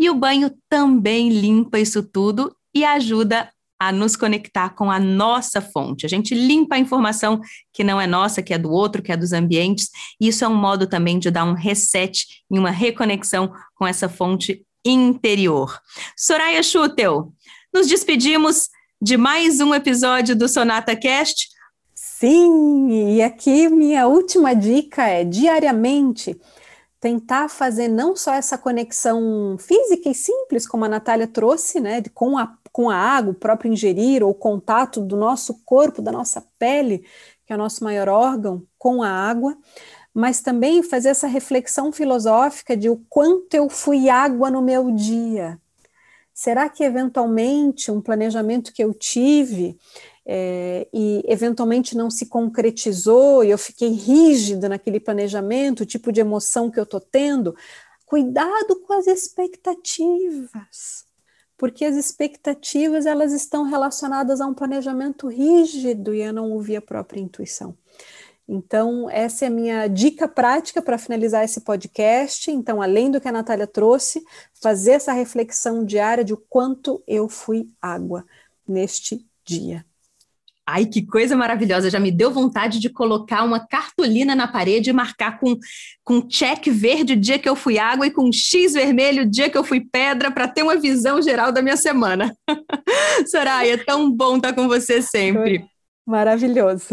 E 0.00 0.08
o 0.08 0.14
banho 0.14 0.50
também 0.70 1.28
limpa 1.28 1.78
isso 1.78 2.02
tudo 2.02 2.56
e 2.74 2.82
ajuda 2.82 3.52
a 3.88 3.92
nos 3.92 4.16
conectar 4.16 4.70
com 4.70 4.90
a 4.90 4.98
nossa 4.98 5.60
fonte. 5.60 6.06
A 6.06 6.08
gente 6.08 6.34
limpa 6.34 6.76
a 6.76 6.78
informação 6.78 7.40
que 7.72 7.82
não 7.82 8.00
é 8.00 8.06
nossa, 8.06 8.42
que 8.42 8.54
é 8.54 8.58
do 8.58 8.70
outro, 8.70 9.02
que 9.02 9.12
é 9.12 9.16
dos 9.16 9.32
ambientes. 9.32 9.90
Isso 10.20 10.44
é 10.44 10.48
um 10.48 10.54
modo 10.54 10.86
também 10.86 11.18
de 11.18 11.30
dar 11.30 11.44
um 11.44 11.54
reset 11.54 12.26
e 12.50 12.58
uma 12.58 12.70
reconexão 12.70 13.52
com 13.74 13.86
essa 13.86 14.08
fonte 14.08 14.64
interior. 14.84 15.78
Soraya 16.16 16.62
Schutel, 16.62 17.32
nos 17.72 17.86
despedimos 17.86 18.68
de 19.00 19.16
mais 19.16 19.60
um 19.60 19.74
episódio 19.74 20.36
do 20.36 20.48
Sonata 20.48 20.94
Cast. 20.94 21.48
Sim, 21.94 23.16
e 23.16 23.22
aqui 23.22 23.68
minha 23.68 24.06
última 24.06 24.54
dica 24.54 25.02
é 25.02 25.24
diariamente 25.24 26.38
tentar 27.00 27.48
fazer 27.48 27.88
não 27.88 28.14
só 28.14 28.32
essa 28.32 28.56
conexão 28.56 29.56
física 29.58 30.08
e 30.08 30.14
simples, 30.14 30.68
como 30.68 30.84
a 30.84 30.88
Natália 30.88 31.26
trouxe, 31.26 31.80
né, 31.80 32.00
com 32.14 32.38
a 32.38 32.46
com 32.72 32.88
a 32.88 32.96
água, 32.96 33.32
o 33.32 33.36
próprio 33.36 33.70
ingerir, 33.70 34.24
ou 34.24 34.30
o 34.30 34.34
contato 34.34 35.00
do 35.00 35.16
nosso 35.16 35.62
corpo, 35.64 36.00
da 36.00 36.10
nossa 36.10 36.42
pele, 36.58 37.04
que 37.44 37.52
é 37.52 37.54
o 37.54 37.58
nosso 37.58 37.84
maior 37.84 38.08
órgão, 38.08 38.62
com 38.78 39.02
a 39.02 39.08
água, 39.08 39.56
mas 40.14 40.40
também 40.40 40.82
fazer 40.82 41.10
essa 41.10 41.26
reflexão 41.26 41.92
filosófica 41.92 42.76
de 42.76 42.88
o 42.88 42.96
quanto 43.08 43.54
eu 43.54 43.68
fui 43.68 44.08
água 44.08 44.50
no 44.50 44.62
meu 44.62 44.90
dia. 44.90 45.60
Será 46.34 46.68
que 46.68 46.82
eventualmente 46.82 47.90
um 47.90 48.00
planejamento 48.00 48.72
que 48.72 48.82
eu 48.82 48.94
tive 48.94 49.78
é, 50.24 50.88
e 50.92 51.22
eventualmente 51.26 51.96
não 51.96 52.10
se 52.10 52.26
concretizou 52.26 53.44
e 53.44 53.50
eu 53.50 53.58
fiquei 53.58 53.90
rígida 53.90 54.68
naquele 54.68 54.98
planejamento, 54.98 55.82
o 55.82 55.86
tipo 55.86 56.10
de 56.10 56.20
emoção 56.20 56.70
que 56.70 56.80
eu 56.80 56.84
estou 56.84 57.00
tendo? 57.00 57.54
Cuidado 58.06 58.80
com 58.80 58.94
as 58.94 59.06
expectativas 59.06 61.11
porque 61.62 61.84
as 61.84 61.94
expectativas 61.94 63.06
elas 63.06 63.32
estão 63.32 63.62
relacionadas 63.62 64.40
a 64.40 64.46
um 64.48 64.52
planejamento 64.52 65.28
rígido 65.28 66.12
e 66.12 66.20
a 66.20 66.32
não 66.32 66.50
ouvir 66.50 66.74
a 66.74 66.82
própria 66.82 67.20
intuição. 67.20 67.78
Então, 68.48 69.08
essa 69.08 69.44
é 69.44 69.46
a 69.46 69.50
minha 69.52 69.86
dica 69.86 70.26
prática 70.26 70.82
para 70.82 70.98
finalizar 70.98 71.44
esse 71.44 71.60
podcast. 71.60 72.50
Então, 72.50 72.82
além 72.82 73.12
do 73.12 73.20
que 73.20 73.28
a 73.28 73.32
Natália 73.32 73.68
trouxe, 73.68 74.24
fazer 74.60 74.90
essa 74.90 75.12
reflexão 75.12 75.84
diária 75.84 76.24
de 76.24 76.34
o 76.34 76.36
quanto 76.36 77.00
eu 77.06 77.28
fui 77.28 77.70
água 77.80 78.26
neste 78.66 79.24
dia. 79.44 79.86
Ai, 80.66 80.86
que 80.86 81.04
coisa 81.04 81.36
maravilhosa! 81.36 81.90
Já 81.90 81.98
me 81.98 82.12
deu 82.12 82.30
vontade 82.30 82.78
de 82.78 82.88
colocar 82.88 83.42
uma 83.42 83.66
cartolina 83.66 84.34
na 84.34 84.46
parede 84.46 84.90
e 84.90 84.92
marcar 84.92 85.40
com, 85.40 85.56
com 86.04 86.26
check 86.28 86.68
verde 86.68 87.14
o 87.14 87.20
dia 87.20 87.38
que 87.38 87.48
eu 87.48 87.56
fui 87.56 87.78
água 87.78 88.06
e 88.06 88.10
com 88.10 88.30
X 88.32 88.74
vermelho 88.74 89.24
o 89.24 89.30
dia 89.30 89.50
que 89.50 89.58
eu 89.58 89.64
fui 89.64 89.80
pedra, 89.80 90.30
para 90.30 90.46
ter 90.46 90.62
uma 90.62 90.76
visão 90.76 91.20
geral 91.20 91.50
da 91.50 91.60
minha 91.62 91.76
semana. 91.76 92.34
Soraya, 93.28 93.74
é 93.74 93.76
tão 93.76 94.10
bom 94.10 94.36
estar 94.36 94.52
com 94.52 94.68
você 94.68 95.02
sempre. 95.02 95.64
Maravilhoso. 96.06 96.88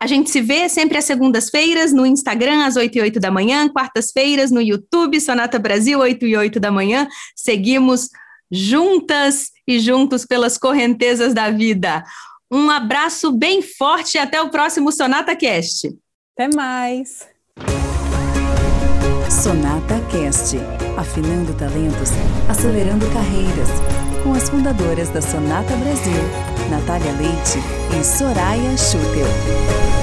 A 0.00 0.06
gente 0.06 0.30
se 0.30 0.40
vê 0.40 0.68
sempre 0.68 0.98
às 0.98 1.04
segundas-feiras 1.04 1.92
no 1.92 2.04
Instagram, 2.04 2.64
às 2.64 2.76
8 2.76 2.98
e 2.98 3.00
8 3.02 3.20
da 3.20 3.30
manhã, 3.30 3.68
quartas-feiras 3.68 4.50
no 4.50 4.60
YouTube, 4.60 5.20
Sonata 5.20 5.58
Brasil, 5.58 5.98
8 5.98 6.26
e 6.26 6.36
8 6.36 6.58
da 6.58 6.72
manhã. 6.72 7.06
Seguimos 7.36 8.08
juntas 8.50 9.50
e 9.66 9.78
juntos 9.78 10.26
pelas 10.26 10.58
correntezas 10.58 11.32
da 11.32 11.50
vida. 11.50 12.04
Um 12.52 12.68
abraço 12.68 13.30
bem 13.30 13.62
forte 13.62 14.16
e 14.16 14.18
até 14.18 14.42
o 14.42 14.50
próximo 14.50 14.90
Sonata 14.90 15.36
Cast. 15.36 15.96
Até 16.36 16.54
mais. 16.54 17.28
Sonata 19.30 20.00
Cast, 20.10 20.56
afinando 20.96 21.54
talentos, 21.56 22.10
acelerando 22.48 23.06
carreiras, 23.12 23.68
com 24.24 24.32
as 24.32 24.48
fundadoras 24.48 25.08
da 25.10 25.22
Sonata 25.22 25.76
Brasil, 25.76 26.22
Natália 26.68 27.12
Leite 27.12 27.58
e 27.98 28.04
Soraya 28.04 28.76
Schutel. 28.76 29.99